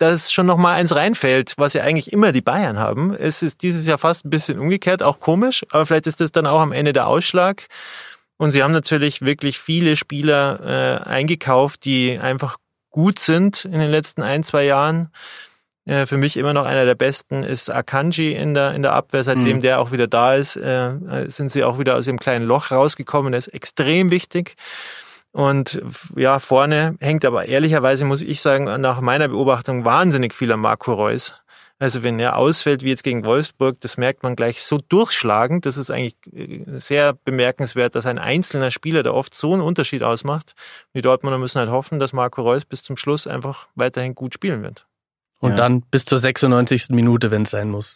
dass 0.00 0.32
schon 0.32 0.46
noch 0.46 0.56
mal 0.56 0.72
eins 0.72 0.94
reinfällt, 0.94 1.54
was 1.58 1.74
ja 1.74 1.82
eigentlich 1.82 2.10
immer 2.10 2.32
die 2.32 2.40
Bayern 2.40 2.78
haben. 2.78 3.14
Es 3.14 3.42
ist 3.42 3.62
dieses 3.62 3.86
Jahr 3.86 3.98
fast 3.98 4.24
ein 4.24 4.30
bisschen 4.30 4.58
umgekehrt, 4.58 5.02
auch 5.02 5.20
komisch, 5.20 5.64
aber 5.70 5.84
vielleicht 5.84 6.06
ist 6.06 6.20
das 6.20 6.32
dann 6.32 6.46
auch 6.46 6.60
am 6.60 6.72
Ende 6.72 6.94
der 6.94 7.06
Ausschlag. 7.06 7.66
Und 8.38 8.50
sie 8.50 8.62
haben 8.62 8.72
natürlich 8.72 9.20
wirklich 9.20 9.58
viele 9.58 9.96
Spieler 9.96 10.60
äh, 11.04 11.08
eingekauft, 11.08 11.84
die 11.84 12.18
einfach 12.18 12.56
gut 12.88 13.18
sind 13.18 13.66
in 13.66 13.78
den 13.78 13.90
letzten 13.90 14.22
ein, 14.22 14.42
zwei 14.42 14.64
Jahren. 14.64 15.10
Äh, 15.84 16.06
für 16.06 16.16
mich 16.16 16.38
immer 16.38 16.54
noch 16.54 16.64
einer 16.64 16.86
der 16.86 16.94
besten 16.94 17.42
ist 17.42 17.68
Akanji 17.68 18.32
in 18.32 18.54
der, 18.54 18.72
in 18.72 18.80
der 18.80 18.94
Abwehr. 18.94 19.22
Seitdem 19.22 19.58
mhm. 19.58 19.62
der 19.62 19.80
auch 19.80 19.92
wieder 19.92 20.06
da 20.06 20.34
ist, 20.34 20.56
äh, 20.56 21.26
sind 21.26 21.52
sie 21.52 21.62
auch 21.62 21.78
wieder 21.78 21.96
aus 21.96 22.06
ihrem 22.06 22.18
kleinen 22.18 22.46
Loch 22.46 22.70
rausgekommen. 22.70 23.32
Der 23.32 23.40
ist 23.40 23.48
extrem 23.48 24.10
wichtig. 24.10 24.56
Und 25.32 25.80
ja, 26.16 26.38
vorne 26.38 26.96
hängt 27.00 27.24
aber 27.24 27.46
ehrlicherweise, 27.46 28.04
muss 28.04 28.22
ich 28.22 28.40
sagen, 28.40 28.64
nach 28.64 29.00
meiner 29.00 29.28
Beobachtung 29.28 29.84
wahnsinnig 29.84 30.34
viel 30.34 30.50
an 30.50 30.60
Marco 30.60 30.92
Reus. 30.92 31.34
Also 31.80 32.02
wenn 32.02 32.20
er 32.20 32.36
ausfällt, 32.36 32.82
wie 32.82 32.90
jetzt 32.90 33.04
gegen 33.04 33.24
Wolfsburg, 33.24 33.80
das 33.80 33.96
merkt 33.96 34.22
man 34.22 34.36
gleich 34.36 34.62
so 34.62 34.78
durchschlagend. 34.86 35.64
Das 35.64 35.78
ist 35.78 35.90
eigentlich 35.90 36.14
äh, 36.30 36.62
sehr 36.78 37.14
bemerkenswert, 37.14 37.94
dass 37.94 38.04
ein 38.04 38.18
einzelner 38.18 38.70
Spieler 38.70 39.02
da 39.02 39.12
oft 39.12 39.34
so 39.34 39.54
einen 39.54 39.62
Unterschied 39.62 40.02
ausmacht. 40.02 40.54
Die 40.94 41.00
Dortmunder 41.00 41.38
müssen 41.38 41.58
halt 41.58 41.70
hoffen, 41.70 41.98
dass 41.98 42.12
Marco 42.12 42.42
Reus 42.42 42.66
bis 42.66 42.82
zum 42.82 42.98
Schluss 42.98 43.26
einfach 43.26 43.68
weiterhin 43.76 44.14
gut 44.14 44.34
spielen 44.34 44.62
wird. 44.62 44.86
Und 45.40 45.52
ja. 45.52 45.56
dann 45.56 45.80
bis 45.80 46.04
zur 46.04 46.18
96. 46.18 46.90
Minute, 46.90 47.30
wenn 47.30 47.42
es 47.42 47.50
sein 47.50 47.70
muss. 47.70 47.94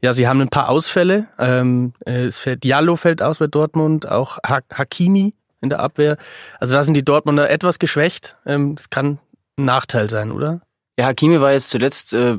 Ja, 0.00 0.12
sie 0.12 0.28
haben 0.28 0.40
ein 0.40 0.48
paar 0.48 0.68
Ausfälle. 0.68 1.26
Ähm, 1.40 1.94
es 2.04 2.38
fällt 2.38 2.62
Diallo 2.62 2.94
fällt 2.94 3.20
aus 3.20 3.38
bei 3.38 3.48
Dortmund, 3.48 4.08
auch 4.08 4.38
Hakimi 4.44 5.34
in 5.60 5.70
der 5.70 5.80
Abwehr. 5.80 6.16
Also 6.60 6.74
da 6.74 6.82
sind 6.82 6.94
die 6.94 7.04
Dortmunder 7.04 7.50
etwas 7.50 7.78
geschwächt. 7.78 8.36
Ähm, 8.46 8.76
das 8.76 8.90
kann 8.90 9.18
ein 9.56 9.64
Nachteil 9.64 10.08
sein, 10.08 10.30
oder? 10.30 10.60
Ja, 10.98 11.06
Hakimi 11.06 11.40
war 11.40 11.52
jetzt 11.52 11.70
zuletzt, 11.70 12.12
äh, 12.12 12.36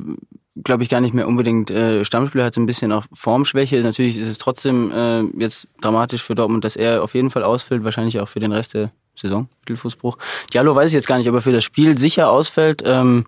glaube 0.62 0.82
ich, 0.82 0.88
gar 0.88 1.00
nicht 1.00 1.14
mehr 1.14 1.28
unbedingt 1.28 1.70
äh, 1.70 2.04
Stammspieler, 2.04 2.44
hatte 2.44 2.60
ein 2.60 2.66
bisschen 2.66 2.92
auch 2.92 3.04
Formschwäche. 3.12 3.80
Natürlich 3.82 4.18
ist 4.18 4.28
es 4.28 4.38
trotzdem 4.38 4.90
äh, 4.92 5.22
jetzt 5.38 5.68
dramatisch 5.80 6.22
für 6.22 6.34
Dortmund, 6.34 6.64
dass 6.64 6.76
er 6.76 7.02
auf 7.02 7.14
jeden 7.14 7.30
Fall 7.30 7.42
ausfällt, 7.42 7.84
wahrscheinlich 7.84 8.20
auch 8.20 8.28
für 8.28 8.40
den 8.40 8.52
Rest 8.52 8.74
der 8.74 8.92
Saison, 9.14 9.48
Mittelfußbruch. 9.60 10.18
Diallo 10.52 10.74
weiß 10.74 10.88
ich 10.88 10.94
jetzt 10.94 11.06
gar 11.06 11.18
nicht, 11.18 11.28
aber 11.28 11.42
für 11.42 11.52
das 11.52 11.64
Spiel 11.64 11.98
sicher 11.98 12.30
ausfällt. 12.30 12.82
Ähm, 12.84 13.26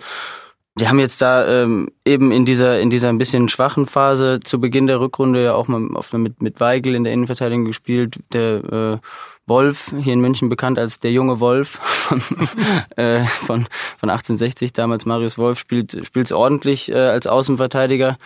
die 0.75 0.89
haben 0.89 0.99
jetzt 0.99 1.21
da 1.21 1.47
ähm, 1.47 1.91
eben 2.07 2.33
in 2.33 2.47
dieser 2.47 2.81
in 2.81 2.89
dieser 2.89 3.11
ein 3.11 3.19
bisschen 3.19 3.51
schwachen 3.51 3.85
Phase 3.85 4.41
zu 4.41 4.59
Beginn 4.59 4.87
der 4.87 5.01
Rückrunde 5.01 5.45
ja 5.45 5.55
auch 5.55 5.69
mal 5.69 5.87
oft 5.95 6.15
mit 6.15 6.41
mit 6.41 6.61
Weigel 6.61 6.95
in 6.95 7.05
der 7.05 7.13
Innenverteidigung 7.13 7.67
gespielt, 7.67 8.17
der 8.33 8.65
äh, 8.73 8.99
Wolf, 9.47 9.93
hier 10.01 10.13
in 10.13 10.21
München 10.21 10.49
bekannt 10.49 10.79
als 10.79 11.01
der 11.01 11.11
junge 11.11 11.41
Wolf 11.41 11.71
von, 11.83 12.23
äh, 12.97 13.25
von, 13.25 13.67
von 13.99 14.11
1860, 14.11 14.73
damals 14.73 15.05
Marius 15.05 15.37
Wolf, 15.37 15.59
spielt 15.59 16.07
spielt's 16.07 16.33
ordentlich 16.33 16.91
äh, 16.91 16.95
als 16.95 17.27
Außenverteidiger. 17.27 18.17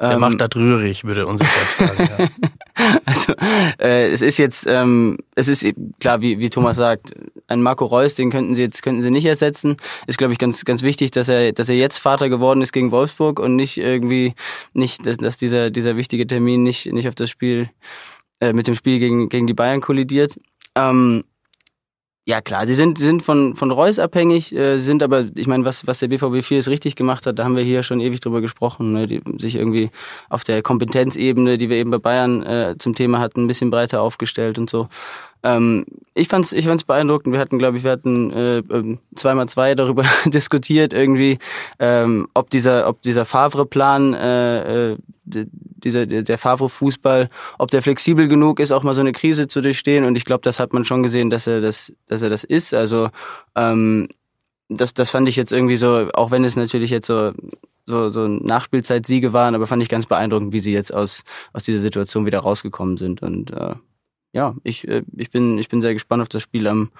Der 0.00 0.12
ähm, 0.12 0.20
macht 0.20 0.40
das 0.40 0.50
rührig, 0.56 1.04
würde 1.04 1.26
unser 1.26 1.44
Chef 1.44 1.76
sagen. 1.76 2.08
Ja. 2.18 2.98
also 3.04 3.34
äh, 3.80 4.10
es 4.10 4.20
ist 4.20 4.38
jetzt, 4.38 4.66
ähm, 4.66 5.18
es 5.36 5.46
ist 5.46 5.64
klar, 6.00 6.20
wie, 6.20 6.40
wie 6.40 6.50
Thomas 6.50 6.76
sagt, 6.76 7.14
ein 7.46 7.62
Marco 7.62 7.84
Reus, 7.84 8.14
den 8.14 8.30
könnten 8.30 8.54
sie 8.54 8.62
jetzt 8.62 8.82
könnten 8.82 9.02
sie 9.02 9.10
nicht 9.10 9.26
ersetzen. 9.26 9.76
Ist 10.06 10.18
glaube 10.18 10.32
ich 10.32 10.38
ganz 10.38 10.64
ganz 10.64 10.82
wichtig, 10.82 11.10
dass 11.12 11.28
er 11.28 11.52
dass 11.52 11.68
er 11.68 11.76
jetzt 11.76 11.98
Vater 11.98 12.28
geworden 12.28 12.62
ist 12.62 12.72
gegen 12.72 12.90
Wolfsburg 12.90 13.38
und 13.38 13.54
nicht 13.54 13.78
irgendwie 13.78 14.34
nicht, 14.72 15.06
dass, 15.06 15.18
dass 15.18 15.36
dieser 15.36 15.70
dieser 15.70 15.96
wichtige 15.96 16.26
Termin 16.26 16.62
nicht 16.62 16.92
nicht 16.92 17.08
auf 17.08 17.14
das 17.14 17.30
Spiel 17.30 17.70
äh, 18.40 18.52
mit 18.52 18.66
dem 18.66 18.74
Spiel 18.74 18.98
gegen 18.98 19.28
gegen 19.28 19.46
die 19.46 19.54
Bayern 19.54 19.80
kollidiert. 19.80 20.38
Ähm, 20.76 21.24
ja 22.26 22.40
klar, 22.40 22.66
sie 22.66 22.74
sind, 22.74 22.96
sie 22.98 23.04
sind 23.04 23.22
von, 23.22 23.54
von 23.54 23.70
Reus 23.70 23.98
abhängig, 23.98 24.54
äh, 24.54 24.78
sind 24.78 25.02
aber, 25.02 25.26
ich 25.34 25.46
meine, 25.46 25.66
was, 25.66 25.86
was 25.86 25.98
der 25.98 26.08
BVB 26.08 26.42
vieles 26.42 26.68
richtig 26.68 26.96
gemacht 26.96 27.26
hat, 27.26 27.38
da 27.38 27.44
haben 27.44 27.56
wir 27.56 27.62
hier 27.62 27.82
schon 27.82 28.00
ewig 28.00 28.20
drüber 28.20 28.40
gesprochen, 28.40 28.92
ne, 28.92 29.06
die 29.06 29.20
sich 29.38 29.56
irgendwie 29.56 29.90
auf 30.30 30.42
der 30.42 30.62
Kompetenzebene, 30.62 31.58
die 31.58 31.68
wir 31.68 31.76
eben 31.76 31.90
bei 31.90 31.98
Bayern 31.98 32.42
äh, 32.42 32.76
zum 32.78 32.94
Thema 32.94 33.18
hatten, 33.18 33.44
ein 33.44 33.46
bisschen 33.46 33.70
breiter 33.70 34.00
aufgestellt 34.00 34.58
und 34.58 34.70
so. 34.70 34.88
Ähm, 35.44 35.84
ich 36.14 36.28
fand's, 36.28 36.52
ich 36.52 36.64
fand's 36.64 36.84
beeindruckend. 36.84 37.34
Wir 37.34 37.40
hatten, 37.40 37.58
glaube 37.58 37.76
ich, 37.76 37.84
wir 37.84 37.90
hatten 37.90 38.32
äh, 38.32 38.58
ähm, 38.58 38.98
zweimal 39.14 39.46
zwei 39.46 39.74
darüber 39.74 40.04
diskutiert 40.24 40.94
irgendwie, 40.94 41.38
ähm, 41.78 42.28
ob 42.32 42.48
dieser, 42.48 42.88
ob 42.88 43.02
dieser 43.02 43.26
Favre-Plan, 43.26 44.14
äh, 44.14 44.92
äh, 44.92 44.96
dieser 45.24 46.06
der 46.06 46.38
Favre-Fußball, 46.38 47.28
ob 47.58 47.70
der 47.70 47.82
flexibel 47.82 48.26
genug 48.26 48.58
ist, 48.58 48.72
auch 48.72 48.82
mal 48.82 48.94
so 48.94 49.02
eine 49.02 49.12
Krise 49.12 49.46
zu 49.46 49.60
durchstehen. 49.60 50.04
Und 50.04 50.16
ich 50.16 50.24
glaube, 50.24 50.42
das 50.42 50.58
hat 50.58 50.72
man 50.72 50.84
schon 50.86 51.02
gesehen, 51.02 51.28
dass 51.28 51.46
er 51.46 51.60
das, 51.60 51.92
dass 52.06 52.22
er 52.22 52.30
das 52.30 52.44
ist. 52.44 52.72
Also 52.72 53.10
ähm, 53.54 54.08
das, 54.70 54.94
das 54.94 55.10
fand 55.10 55.28
ich 55.28 55.36
jetzt 55.36 55.52
irgendwie 55.52 55.76
so, 55.76 56.08
auch 56.14 56.30
wenn 56.30 56.44
es 56.44 56.56
natürlich 56.56 56.90
jetzt 56.90 57.06
so 57.06 57.32
so, 57.86 58.08
so 58.08 58.26
Nachspielzeit-Siege 58.26 59.34
waren, 59.34 59.54
aber 59.54 59.66
fand 59.66 59.82
ich 59.82 59.90
ganz 59.90 60.06
beeindruckend, 60.06 60.54
wie 60.54 60.60
sie 60.60 60.72
jetzt 60.72 60.94
aus, 60.94 61.22
aus 61.52 61.64
dieser 61.64 61.80
Situation 61.80 62.24
wieder 62.24 62.38
rausgekommen 62.38 62.96
sind. 62.96 63.20
Und 63.20 63.50
äh, 63.50 63.74
ja, 64.34 64.54
ich, 64.64 64.86
äh, 64.88 65.02
ich, 65.16 65.30
bin, 65.30 65.58
ich 65.58 65.68
bin 65.68 65.80
sehr 65.80 65.94
gespannt 65.94 66.20
auf 66.20 66.28
das 66.28 66.42
Spiel 66.42 66.66
am, 66.66 66.90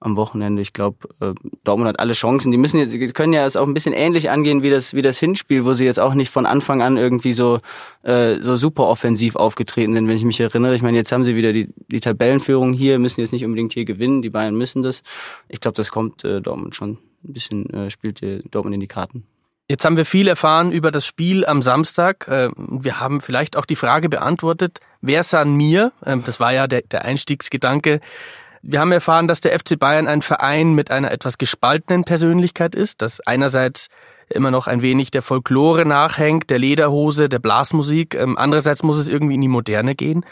am 0.00 0.16
Wochenende. 0.16 0.60
Ich 0.60 0.72
glaube, 0.72 1.08
äh, 1.20 1.34
Dortmund 1.62 1.88
hat 1.88 2.00
alle 2.00 2.14
Chancen. 2.14 2.50
Die 2.50 2.58
müssen 2.58 2.78
jetzt, 2.78 2.92
die 2.92 3.12
können 3.12 3.32
ja 3.32 3.46
es 3.46 3.56
auch 3.56 3.66
ein 3.66 3.74
bisschen 3.74 3.92
ähnlich 3.92 4.28
angehen 4.28 4.64
wie 4.64 4.70
das, 4.70 4.92
wie 4.92 5.00
das 5.00 5.18
Hinspiel, 5.18 5.64
wo 5.64 5.72
sie 5.72 5.84
jetzt 5.84 6.00
auch 6.00 6.14
nicht 6.14 6.30
von 6.30 6.46
Anfang 6.46 6.82
an 6.82 6.96
irgendwie 6.96 7.32
so, 7.32 7.58
äh, 8.02 8.40
so 8.40 8.56
super 8.56 8.88
offensiv 8.88 9.36
aufgetreten 9.36 9.94
sind, 9.94 10.08
wenn 10.08 10.16
ich 10.16 10.24
mich 10.24 10.40
erinnere. 10.40 10.74
Ich 10.74 10.82
meine, 10.82 10.96
jetzt 10.96 11.12
haben 11.12 11.22
sie 11.22 11.36
wieder 11.36 11.52
die, 11.52 11.68
die 11.92 12.00
Tabellenführung 12.00 12.72
hier, 12.72 12.98
müssen 12.98 13.20
jetzt 13.20 13.32
nicht 13.32 13.44
unbedingt 13.44 13.72
hier 13.72 13.84
gewinnen. 13.84 14.20
Die 14.20 14.30
Bayern 14.30 14.56
müssen 14.56 14.82
das. 14.82 15.04
Ich 15.48 15.60
glaube, 15.60 15.76
das 15.76 15.92
kommt 15.92 16.24
äh, 16.24 16.40
Dortmund 16.40 16.74
schon 16.74 16.98
ein 17.22 17.32
bisschen, 17.32 17.70
äh, 17.70 17.90
spielt 17.90 18.20
äh, 18.22 18.42
Dortmund 18.50 18.74
in 18.74 18.80
die 18.80 18.88
Karten. 18.88 19.24
Jetzt 19.68 19.84
haben 19.84 19.96
wir 19.96 20.04
viel 20.04 20.26
erfahren 20.26 20.72
über 20.72 20.90
das 20.90 21.06
Spiel 21.06 21.46
am 21.46 21.62
Samstag. 21.62 22.26
Äh, 22.26 22.48
wir 22.56 22.98
haben 22.98 23.20
vielleicht 23.20 23.56
auch 23.56 23.64
die 23.64 23.76
Frage 23.76 24.08
beantwortet, 24.08 24.80
wer 25.00 25.24
san 25.24 25.54
mir? 25.54 25.92
Ähm, 26.04 26.22
das 26.24 26.40
war 26.40 26.52
ja 26.52 26.66
der, 26.66 26.82
der 26.82 27.04
Einstiegsgedanke. 27.04 28.00
Wir 28.62 28.80
haben 28.80 28.92
erfahren, 28.92 29.26
dass 29.26 29.40
der 29.40 29.58
FC 29.58 29.78
Bayern 29.78 30.06
ein 30.06 30.22
Verein 30.22 30.74
mit 30.74 30.90
einer 30.90 31.10
etwas 31.10 31.38
gespaltenen 31.38 32.04
Persönlichkeit 32.04 32.74
ist, 32.74 33.00
dass 33.00 33.20
einerseits 33.20 33.88
immer 34.28 34.50
noch 34.50 34.66
ein 34.66 34.82
wenig 34.82 35.10
der 35.10 35.22
Folklore 35.22 35.86
nachhängt, 35.86 36.50
der 36.50 36.58
Lederhose, 36.58 37.28
der 37.28 37.38
Blasmusik, 37.38 38.14
ähm, 38.14 38.36
andererseits 38.38 38.82
muss 38.82 38.98
es 38.98 39.08
irgendwie 39.08 39.34
in 39.34 39.40
die 39.40 39.48
Moderne 39.48 39.94
gehen 39.94 40.24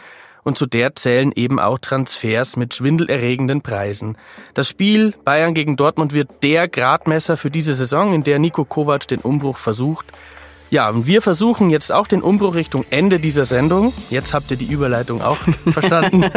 und 0.45 0.57
zu 0.57 0.67
der 0.67 0.95
zählen 0.97 1.33
eben 1.35 1.61
auch 1.61 1.79
Transfers 1.79 2.57
mit 2.57 2.75
schwindelerregenden 2.75 3.61
Preisen. 3.61 4.17
Das 4.55 4.69
Spiel 4.69 5.15
Bayern 5.25 5.55
gegen 5.55 5.77
Dortmund 5.77 6.13
wird 6.13 6.43
der 6.43 6.69
Gradmesser 6.69 7.37
für 7.37 7.51
diese 7.51 7.75
Saison, 7.75 8.15
in 8.15 8.25
der 8.25 8.39
Nico 8.39 8.65
Kovac 8.65 9.07
den 9.09 9.21
Umbruch 9.21 9.59
versucht. 9.59 10.07
Ja, 10.71 10.91
und 10.91 11.07
wir 11.07 11.23
versuchen 11.23 11.71
jetzt 11.71 11.91
auch 11.91 12.07
den 12.07 12.21
Umbruch 12.21 12.55
Richtung 12.55 12.85
Ende 12.91 13.19
dieser 13.19 13.47
Sendung. 13.47 13.95
Jetzt 14.11 14.35
habt 14.35 14.51
ihr 14.51 14.59
die 14.59 14.67
Überleitung 14.67 15.23
auch 15.23 15.39
verstanden. 15.71 16.31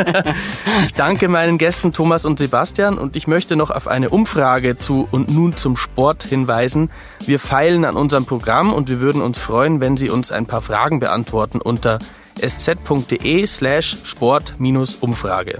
Ich 0.85 0.93
danke 0.93 1.27
meinen 1.27 1.57
Gästen 1.57 1.91
Thomas 1.91 2.23
und 2.23 2.39
Sebastian 2.39 2.97
und 2.97 3.17
ich 3.17 3.27
möchte 3.27 3.57
noch 3.57 3.71
auf 3.71 3.89
eine 3.89 4.09
Umfrage 4.09 4.77
zu 4.77 5.05
und 5.11 5.29
nun 5.29 5.57
zum 5.57 5.75
Sport 5.75 6.23
hinweisen. 6.23 6.89
Wir 7.25 7.39
feilen 7.39 7.83
an 7.83 7.97
unserem 7.97 8.25
Programm 8.25 8.71
und 8.73 8.87
wir 8.87 9.01
würden 9.01 9.21
uns 9.21 9.37
freuen, 9.37 9.81
wenn 9.81 9.97
Sie 9.97 10.09
uns 10.09 10.31
ein 10.31 10.45
paar 10.45 10.61
Fragen 10.61 11.01
beantworten 11.01 11.59
unter 11.59 11.99
sz.de 12.39 13.45
slash 13.45 13.97
sport-umfrage. 14.03 15.57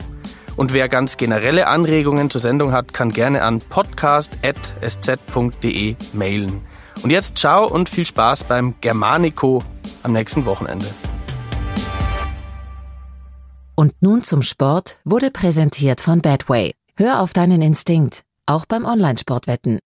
Und 0.55 0.73
wer 0.73 0.87
ganz 0.89 1.17
generelle 1.17 1.67
Anregungen 1.67 2.29
zur 2.29 2.39
Sendung 2.39 2.71
hat, 2.71 2.93
kann 2.93 3.11
gerne 3.11 3.43
an 3.43 3.59
podcast.sz.de 3.59 4.35
mailen. 6.13 6.70
Und 7.03 7.09
jetzt 7.09 7.37
ciao 7.37 7.67
und 7.67 7.89
viel 7.89 8.05
Spaß 8.05 8.43
beim 8.43 8.75
Germanico 8.81 9.63
am 10.03 10.13
nächsten 10.13 10.45
Wochenende. 10.45 10.87
Und 13.75 13.93
nun 14.01 14.23
zum 14.23 14.43
Sport 14.43 14.97
wurde 15.03 15.31
präsentiert 15.31 16.01
von 16.01 16.21
Badway. 16.21 16.73
Hör 16.97 17.21
auf 17.21 17.33
deinen 17.33 17.61
Instinkt, 17.61 18.21
auch 18.45 18.65
beim 18.65 18.85
Online-Sportwetten. 18.85 19.79